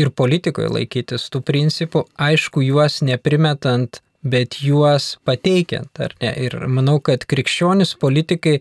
ir 0.00 0.10
politikoje 0.10 0.70
laikytis 0.72 1.28
tų 1.32 1.42
principų, 1.46 2.06
aišku, 2.18 2.64
juos 2.64 3.02
neprimetant 3.04 4.00
bet 4.32 4.58
juos 4.62 5.14
pateikiant, 5.26 5.90
ar 6.02 6.14
ne? 6.22 6.32
Ir 6.46 6.58
manau, 6.68 6.98
kad 7.04 7.26
krikščionis 7.28 7.94
politikai 8.02 8.58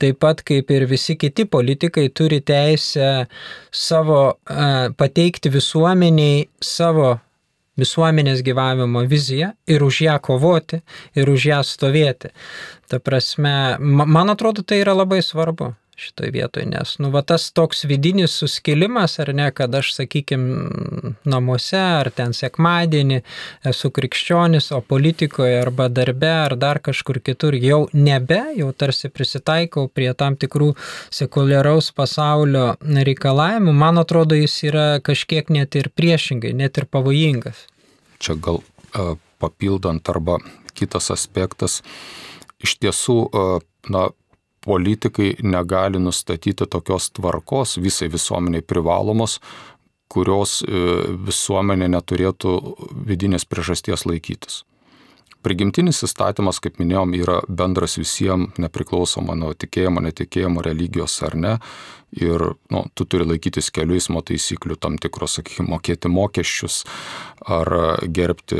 taip 0.00 0.18
pat 0.20 0.42
kaip 0.44 0.70
ir 0.70 0.84
visi 0.90 1.16
kiti 1.16 1.46
politikai 1.48 2.08
turi 2.12 2.42
teisę 2.44 3.26
savo 3.72 4.36
pateikti 4.98 5.52
visuomeniai 5.52 6.44
savo 6.60 7.14
visuomenės 7.80 8.40
gyvavimo 8.44 9.02
viziją 9.08 9.50
ir 9.68 9.82
už 9.84 10.02
ją 10.06 10.18
kovoti, 10.24 10.80
ir 11.16 11.28
už 11.28 11.48
ją 11.50 11.58
stovėti. 11.64 12.32
Ta 12.88 13.00
prasme, 13.04 13.76
man 13.80 14.32
atrodo, 14.32 14.64
tai 14.64 14.80
yra 14.84 14.96
labai 14.96 15.20
svarbu 15.24 15.74
šitoje 15.96 16.30
vietoje, 16.30 16.66
nes, 16.68 16.90
nu, 17.00 17.08
va 17.10 17.22
tas 17.24 17.48
toks 17.56 17.86
vidinis 17.88 18.34
suskilimas, 18.36 19.14
ar 19.22 19.30
ne, 19.34 19.46
kad 19.56 19.72
aš, 19.74 19.94
sakykime, 19.96 21.14
namuose, 21.24 21.80
ar 21.80 22.10
ten 22.12 22.34
sekmadienį 22.36 23.22
esu 23.70 23.90
krikščionis, 23.96 24.68
o 24.76 24.82
politikoje, 24.84 25.54
arba 25.62 25.88
darbe, 25.88 26.28
ar 26.28 26.56
dar 26.60 26.82
kažkur 26.84 27.22
kitur 27.24 27.56
jau 27.56 27.86
nebe, 27.96 28.42
jau 28.58 28.68
tarsi 28.76 29.08
prisitaikau 29.08 29.86
prie 29.88 30.10
tam 30.12 30.36
tikrų 30.36 30.74
sekuliaraus 31.16 31.88
pasaulio 31.96 32.66
reikalavimų, 32.84 33.72
man 33.72 34.02
atrodo, 34.04 34.36
jis 34.36 34.58
yra 34.68 34.86
kažkiek 35.00 35.48
net 35.48 35.80
ir 35.80 35.88
priešingai, 35.96 36.52
net 36.60 36.76
ir 36.76 36.88
pavojingas. 36.92 37.64
Čia 38.20 38.36
gal 38.36 38.60
uh, 38.60 39.16
papildant 39.40 40.12
arba 40.12 40.42
kitas 40.76 41.08
aspektas, 41.14 41.80
iš 42.60 42.76
tiesų, 42.84 43.18
uh, 43.32 43.64
na, 43.88 44.10
politikai 44.66 45.36
negali 45.46 46.00
nustatyti 46.02 46.66
tokios 46.66 47.10
tvarkos 47.14 47.76
visai 47.82 48.10
visuomeniai 48.12 48.66
privalomos, 48.66 49.38
kurios 50.10 50.60
e, 50.62 50.86
visuomenė 51.28 51.88
neturėtų 51.94 52.54
vidinės 53.06 53.46
priežasties 53.46 54.06
laikytis. 54.06 54.64
Prigimtinis 55.46 56.02
įstatymas, 56.02 56.58
kaip 56.58 56.80
minėjom, 56.82 57.12
yra 57.14 57.36
bendras 57.46 57.94
visiems, 58.00 58.56
nepriklausoma 58.58 59.36
nuo 59.38 59.52
tikėjimo, 59.54 60.02
netikėjimo, 60.02 60.64
religijos 60.66 61.20
ar 61.22 61.36
ne 61.38 61.52
ir 62.14 62.42
nu, 62.70 62.84
tu 62.94 63.04
turi 63.04 63.26
laikytis 63.26 63.68
kelių 63.74 63.96
eismo 63.98 64.22
taisyklių, 64.24 64.78
tam 64.80 64.96
tikros, 65.00 65.36
sakykime, 65.40 65.68
mokėti 65.74 66.10
mokesčius 66.10 66.84
ar 67.46 67.68
gerbti 68.02 68.58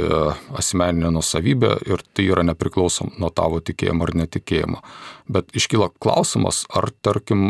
asmeninę 0.59 1.13
nusavybę 1.15 1.71
ir 1.87 2.03
tai 2.15 2.27
yra 2.29 2.45
nepriklausom 2.47 3.15
nuo 3.23 3.31
tavo 3.35 3.63
tikėjimo 3.65 4.07
ar 4.07 4.13
netikėjimo. 4.23 4.83
Bet 5.31 5.51
iškyla 5.59 5.89
klausimas, 6.03 6.65
ar 6.71 6.91
tarkim, 7.03 7.49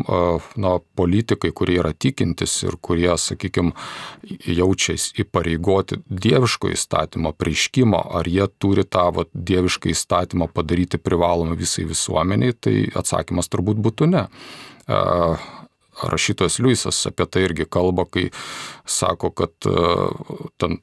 na, 0.56 0.76
politikai, 0.96 1.50
kurie 1.56 1.80
yra 1.82 1.92
tikintis 1.92 2.54
ir 2.64 2.78
kurie, 2.80 3.10
sakykime, 3.20 3.74
jaučiais 4.46 5.10
įpareigoti 5.20 6.00
dieviško 6.08 6.72
įstatymo 6.76 7.34
prieškimo, 7.36 8.00
ar 8.20 8.28
jie 8.30 8.46
turi 8.60 8.86
tą 8.88 9.10
va, 9.16 9.26
dievišką 9.32 9.92
įstatymą 9.92 10.48
padaryti 10.54 11.00
privalomą 11.02 11.58
visai 11.58 11.84
visuomeniai, 11.88 12.56
tai 12.56 12.78
atsakymas 12.96 13.52
turbūt 13.52 13.82
būtų 13.88 14.12
ne 14.12 14.26
rašytojas 16.02 16.58
Liujisas 16.58 17.06
apie 17.06 17.26
tai 17.26 17.46
irgi 17.46 17.66
kalba, 17.70 18.04
kai 18.10 18.28
sako, 18.84 19.30
kad 19.30 19.68
e, 19.68 19.86
ten 20.60 20.78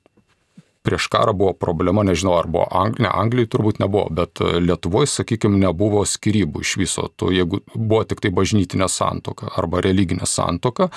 prieš 0.84 1.08
karą 1.08 1.34
buvo 1.34 1.54
problema, 1.56 2.04
nežinau, 2.04 2.36
ar 2.36 2.48
buvo 2.52 2.66
Anglijai, 2.76 3.08
ne 3.08 3.12
Anglijai 3.22 3.50
turbūt 3.52 3.80
nebuvo, 3.80 4.10
bet 4.12 4.42
e, 4.44 4.60
Lietuvoje, 4.64 5.08
sakykime, 5.14 5.56
nebuvo 5.62 6.04
skirybų 6.08 6.64
iš 6.66 6.74
viso. 6.82 7.08
To, 7.18 7.32
jeigu 7.32 7.62
buvo 7.74 8.02
tik 8.08 8.20
tai 8.24 8.34
bažnytinė 8.36 8.90
santoka 8.92 9.48
arba 9.60 9.80
religinė 9.86 10.28
santoka 10.28 10.90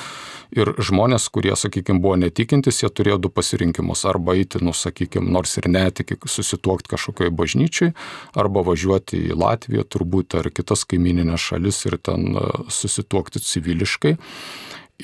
ir 0.56 0.72
žmonės, 0.82 1.28
kurie, 1.30 1.54
sakykime, 1.58 2.02
buvo 2.02 2.16
netikintis, 2.18 2.82
jie 2.82 2.90
turėjo 2.90 3.20
du 3.26 3.30
pasirinkimus. 3.30 4.02
Arba 4.10 4.34
eiti, 4.38 4.62
nu, 4.64 4.74
sakykime, 4.74 5.30
nors 5.32 5.54
ir 5.60 5.70
netiki, 5.70 6.18
susituokti 6.26 6.90
kažkokioje 6.90 7.34
bažnyčiai, 7.38 7.94
arba 8.34 8.66
važiuoti 8.66 9.22
į 9.30 9.38
Latviją 9.38 9.86
turbūt 9.86 10.40
ar 10.40 10.50
kitas 10.50 10.82
kaimininės 10.90 11.46
šalis 11.52 11.84
ir 11.86 12.00
ten 12.02 12.34
e, 12.34 12.44
susituokti 12.74 13.44
civiliškai. 13.46 14.16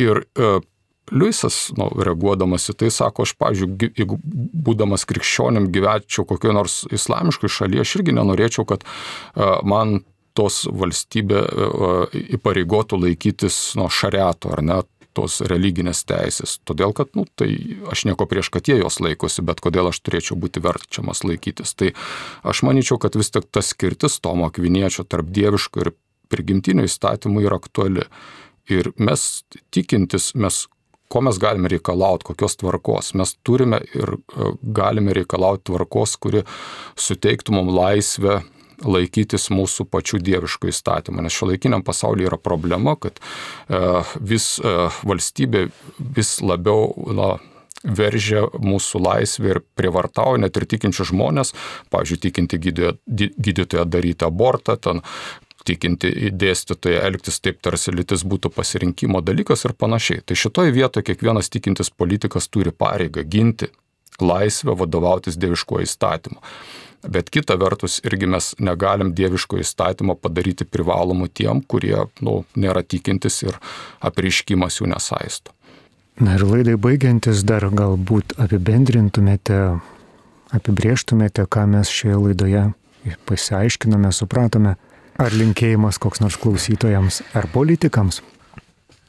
Ir 0.02 0.24
e, 0.24 0.52
Liujisas, 1.12 1.58
nu, 1.76 1.90
reaguodamas 2.00 2.70
į 2.72 2.76
tai, 2.82 2.88
sako, 2.94 3.26
aš, 3.26 3.34
pažiūrėjau, 3.40 3.92
jeigu 4.00 4.18
būdamas 4.68 5.04
krikščionim 5.08 5.68
gyvenčiau 5.74 6.24
kokioje 6.28 6.56
nors 6.56 6.78
islamiškai 6.92 7.50
šalyje, 7.52 7.84
aš 7.84 7.98
irgi 7.98 8.16
nenorėčiau, 8.16 8.64
kad 8.68 8.86
uh, 8.86 9.60
man 9.68 10.00
tos 10.38 10.62
valstybė 10.72 11.42
uh, 11.44 12.16
įpareigotų 12.38 13.02
laikytis 13.02 13.60
nuo 13.76 13.90
šariato 13.92 14.54
ar 14.56 14.64
net 14.64 14.88
tos 15.16 15.40
religinės 15.44 16.02
teisės. 16.08 16.56
Todėl, 16.68 16.94
kad, 16.96 17.12
nu, 17.18 17.26
tai 17.36 17.50
aš 17.92 18.06
nieko 18.08 18.26
prieš, 18.28 18.48
kad 18.54 18.68
jie 18.68 18.78
jos 18.80 18.98
laikosi, 19.04 19.44
bet 19.44 19.60
kodėl 19.64 19.90
aš 19.90 20.00
turėčiau 20.00 20.38
būti 20.40 20.62
verčiamas 20.64 21.22
laikytis. 21.26 21.74
Tai 21.76 21.92
aš 22.48 22.62
manyčiau, 22.66 22.96
kad 23.02 23.16
vis 23.18 23.32
tik 23.34 23.50
tas 23.52 23.72
skirtis 23.74 24.20
Tomo 24.24 24.48
Akviniečio 24.48 25.04
tarp 25.04 25.28
dieviško 25.34 25.84
ir 25.84 25.92
prigimtinio 26.32 26.86
įstatymų 26.88 27.44
yra 27.44 27.60
aktuali. 27.60 28.08
Ir 28.72 28.92
mes 28.96 29.42
tikintis, 29.74 30.32
mes 30.38 30.64
ko 31.12 31.20
mes 31.20 31.38
galime 31.40 31.68
reikalauti, 31.72 32.30
kokios 32.30 32.56
tvarkos. 32.60 33.12
Mes 33.20 33.36
turime 33.44 33.82
ir 33.92 34.16
e, 34.16 34.50
galime 34.62 35.14
reikalauti 35.16 35.68
tvarkos, 35.68 36.16
kuri 36.22 36.44
suteiktų 36.96 37.56
mums 37.58 37.76
laisvę 37.76 38.40
laikytis 38.82 39.46
mūsų 39.54 39.86
pačių 39.92 40.18
dieviškų 40.26 40.72
įstatymų. 40.72 41.22
Nes 41.26 41.36
šio 41.36 41.52
laikiniam 41.52 41.84
pasaulyje 41.86 42.32
yra 42.32 42.40
problema, 42.40 42.96
kad 42.98 43.20
e, 43.20 44.02
vis 44.18 44.56
e, 44.58 44.76
valstybė 45.06 45.68
vis 46.16 46.38
labiau 46.42 46.90
na, 47.14 47.34
veržia 47.82 48.46
mūsų 48.62 49.00
laisvę 49.02 49.54
ir 49.56 49.60
prievartauja 49.78 50.44
net 50.44 50.56
ir 50.58 50.66
tikinčių 50.70 51.08
žmonės, 51.10 51.52
pavyzdžiui, 51.90 52.20
tikinti 52.28 52.60
gydytoją 52.62 53.86
daryti 53.90 54.26
abortą, 54.28 54.76
ten 54.78 55.02
tikinti 55.66 56.30
dėstytoją 56.34 57.02
elgtis 57.08 57.40
taip, 57.44 57.60
tarsi 57.64 57.94
lytis 57.94 58.24
būtų 58.28 58.52
pasirinkimo 58.54 59.22
dalykas 59.24 59.66
ir 59.68 59.76
panašiai. 59.78 60.22
Tai 60.26 60.38
šitoje 60.38 60.74
vietoje 60.74 61.10
kiekvienas 61.10 61.50
tikintis 61.52 61.90
politikas 61.90 62.48
turi 62.52 62.74
pareigą 62.74 63.24
ginti 63.24 63.70
laisvę 64.22 64.76
vadovautis 64.78 65.38
dieviškuoju 65.40 65.88
įstatymu. 65.88 66.40
Bet 67.02 67.32
kita 67.34 67.56
vertus, 67.58 67.98
irgi 68.06 68.28
mes 68.30 68.52
negalim 68.62 69.10
dieviško 69.18 69.58
įstatymo 69.58 70.14
padaryti 70.22 70.66
privalomų 70.68 71.26
tiem, 71.34 71.62
kurie 71.66 71.96
nu, 72.22 72.42
nėra 72.54 72.84
tikintis 72.86 73.40
ir 73.42 73.58
apriškimas 74.00 74.78
jų 74.78 74.92
nesaisto. 74.92 75.50
Na 76.22 76.36
ir 76.36 76.44
laidai 76.46 76.76
baigiantis 76.78 77.42
dar 77.48 77.66
galbūt 77.72 78.36
apibendrintumėte, 78.38 79.58
apibrieštumėte, 80.54 81.48
ką 81.50 81.66
mes 81.72 81.90
šioje 81.90 82.20
laidoje 82.28 82.64
pasiaiškinome, 83.26 84.12
supratome. 84.14 84.76
Ar 85.22 85.34
linkėjimas 85.38 86.00
koks 86.02 86.18
nors 86.18 86.34
klausytojams 86.42 87.20
ar 87.38 87.46
politikams? 87.52 88.22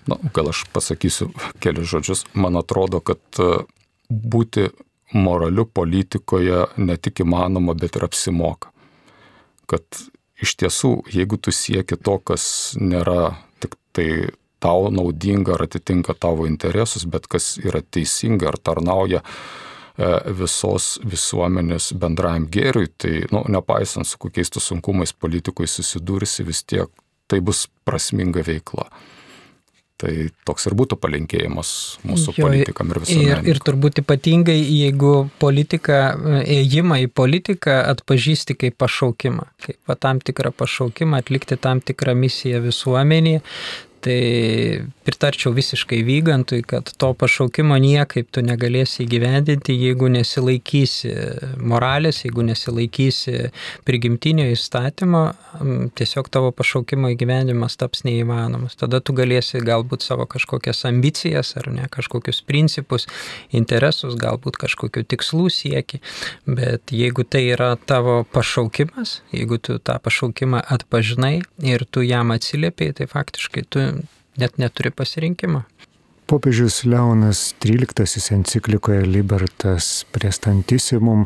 Na, 0.06 0.20
gal 0.36 0.52
aš 0.52 0.60
pasakysiu 0.70 1.32
kelius 1.64 1.90
žodžius. 1.90 2.22
Man 2.38 2.60
atrodo, 2.60 3.00
kad 3.02 3.22
e, 3.42 3.64
būti 4.10 4.68
moraliu 5.18 5.66
politikoje 5.66 6.68
ne 6.78 7.00
tik 7.02 7.24
įmanoma, 7.26 7.74
bet 7.74 7.98
ir 7.98 8.06
apsimoka. 8.06 8.70
Kad 9.66 10.04
iš 10.44 10.54
tiesų, 10.62 10.94
jeigu 11.16 11.40
tu 11.42 11.56
sieki 11.56 11.98
to, 11.98 12.20
kas 12.22 12.46
nėra 12.78 13.34
tik 13.64 13.80
tai 13.96 14.08
tau 14.62 14.92
naudinga 14.94 15.58
ar 15.58 15.66
atitinka 15.66 16.14
tavo 16.14 16.46
interesus, 16.46 17.08
bet 17.10 17.26
kas 17.32 17.56
yra 17.64 17.82
teisinga 17.82 18.54
ar 18.54 18.62
tarnauja 18.62 19.24
E, 19.24 19.73
visos 20.40 20.98
visuomenės 21.06 21.92
bendrajam 22.02 22.48
gėriui, 22.50 22.90
tai, 22.98 23.24
nu, 23.34 23.44
nepaisant 23.54 24.08
su 24.10 24.18
kokiais 24.18 24.50
tu 24.50 24.64
sunkumais 24.64 25.14
politikui 25.14 25.68
susidursi, 25.70 26.46
vis 26.48 26.64
tiek 26.66 26.90
tai 27.30 27.42
bus 27.46 27.68
prasminga 27.86 28.42
veikla. 28.46 28.88
Tai 30.04 30.12
toks 30.44 30.66
ir 30.68 30.74
būtų 30.76 30.98
palinkėjimas 31.00 31.70
mūsų 32.04 32.34
jo, 32.34 32.48
politikam 32.48 32.90
ir 32.92 33.00
visuomeniai. 33.06 33.38
Ir, 33.38 33.54
ir 33.54 33.60
turbūt 33.64 34.02
ypatingai, 34.02 34.58
jeigu 34.58 35.14
politika, 35.40 36.00
ėjimą 36.42 36.98
į 37.06 37.08
politiką 37.14 37.78
atpažįsti 37.94 38.58
kaip 38.66 38.76
pašaukimą, 38.82 39.46
kaip 39.64 39.78
va, 39.88 39.96
tam 39.96 40.20
tikrą 40.20 40.52
pašaukimą, 40.60 41.22
atlikti 41.24 41.56
tam 41.62 41.80
tikrą 41.86 42.18
misiją 42.20 42.60
visuomenėje, 42.66 43.46
Tai 44.04 44.84
pritarčiau 45.08 45.54
visiškai 45.56 46.02
vygantui, 46.04 46.60
kad 46.68 46.90
to 47.00 47.10
pašaukimo 47.16 47.78
niekaip 47.80 48.28
tu 48.36 48.42
negalėsi 48.44 49.06
įgyvendinti, 49.06 49.76
jeigu 49.80 50.10
nesilaikysi 50.12 51.12
moralės, 51.64 52.20
jeigu 52.26 52.44
nesilaikysi 52.44 53.54
prigimtinio 53.88 54.50
įstatymo, 54.52 55.24
tiesiog 55.96 56.28
tavo 56.34 56.52
pašaukimo 56.56 57.14
įgyvendimas 57.14 57.78
taps 57.80 58.04
neįmanomas. 58.08 58.76
Tada 58.80 59.00
tu 59.00 59.16
galėsi 59.16 59.64
galbūt 59.64 60.04
savo 60.04 60.28
kažkokias 60.28 60.84
ambicijas 60.90 61.54
ar 61.60 61.72
ne, 61.72 61.88
kažkokius 61.92 62.44
principus, 62.48 63.08
interesus, 63.56 64.18
galbūt 64.20 64.60
kažkokiu 64.66 65.06
tikslų 65.16 65.48
sieki, 65.62 66.02
bet 66.48 66.92
jeigu 66.92 67.24
tai 67.24 67.46
yra 67.54 67.74
tavo 67.80 68.22
pašaukimas, 68.36 69.22
jeigu 69.32 69.62
tu 69.64 69.80
tą 69.80 69.96
pašaukimą 70.04 70.64
atpažinai 70.76 71.38
ir 71.64 71.88
tu 71.88 72.04
jam 72.04 72.36
atsiliepiai, 72.36 72.96
tai 73.00 73.08
faktiškai 73.12 73.68
tu 73.72 73.88
net 74.38 74.58
neturi 74.58 74.92
pasirinkimo. 74.92 75.64
Popiežius 76.26 76.84
Leonas 76.88 77.54
XIII 77.62 78.38
enciklikoje 78.38 79.06
Libertas 79.06 80.06
Prestantissimum 80.12 81.26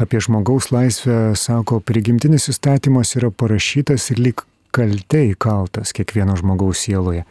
apie 0.00 0.20
žmogaus 0.20 0.70
laisvę 0.72 1.36
sako, 1.36 1.80
prigimtinis 1.80 2.48
įstatymas 2.48 3.12
yra 3.20 3.30
parašytas 3.30 4.08
ir 4.14 4.22
lik 4.24 4.44
kalte 4.74 5.20
įkaltas 5.32 5.92
kiekvieno 5.96 6.36
žmogaus 6.38 6.80
sieloje. 6.86 7.26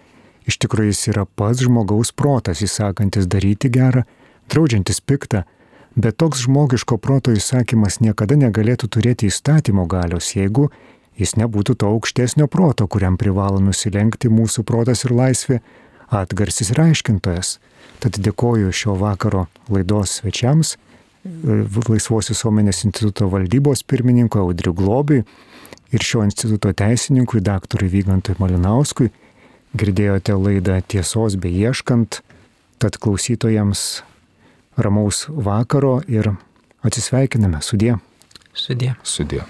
Iš 0.48 0.60
tikrųjų 0.64 0.94
jis 0.94 1.04
yra 1.12 1.26
pats 1.26 1.66
žmogaus 1.66 2.14
protas, 2.16 2.62
įsakantis 2.64 3.28
daryti 3.28 3.72
gerą, 3.74 4.06
draudžiantis 4.52 5.02
piktą, 5.02 5.44
bet 5.96 6.18
toks 6.22 6.46
žmogiško 6.46 7.00
proto 7.02 7.34
įsakymas 7.36 8.00
niekada 8.00 8.38
negalėtų 8.40 8.88
turėti 8.94 9.28
įstatymo 9.32 9.88
galios, 9.90 10.32
jeigu 10.38 10.70
jis 11.18 11.36
nebūtų 11.40 11.78
to 11.82 11.92
aukštesnio 11.94 12.48
proto, 12.52 12.88
kuriam 12.88 13.18
privalo 13.18 13.62
nusilenkti 13.64 14.30
mūsų 14.30 14.64
protas 14.68 15.06
ir 15.06 15.16
laisvė, 15.18 15.62
atgarsis 16.14 16.72
ir 16.74 16.82
aiškintojas. 16.88 17.58
Tad 18.04 18.20
dėkoju 18.22 18.74
šio 18.76 18.98
vakaro 19.00 19.48
laidos 19.74 20.20
svečiams, 20.22 20.78
Laisvos 21.88 22.30
visuomenės 22.32 22.86
instituto 22.88 23.28
valdybos 23.32 23.84
pirmininkui 23.84 24.40
Audriu 24.40 24.74
Globiui 24.78 25.24
ir 25.92 26.04
šio 26.04 26.24
instituto 26.24 26.72
teisininkui 26.72 27.42
daktarui 27.44 27.90
Vygantui 27.92 28.38
Malinauskui. 28.40 29.12
Girdėjote 29.78 30.38
laidą 30.40 30.80
Tiesos 30.88 31.36
beieškant, 31.42 32.22
tad 32.80 32.98
klausytojams 33.04 34.04
ramaus 34.80 35.26
vakaro 35.28 36.00
ir 36.08 36.32
atsisveikiname. 36.88 37.62
Sudie. 37.62 37.98
Sudie. 38.54 38.96
Sudie. 39.04 39.44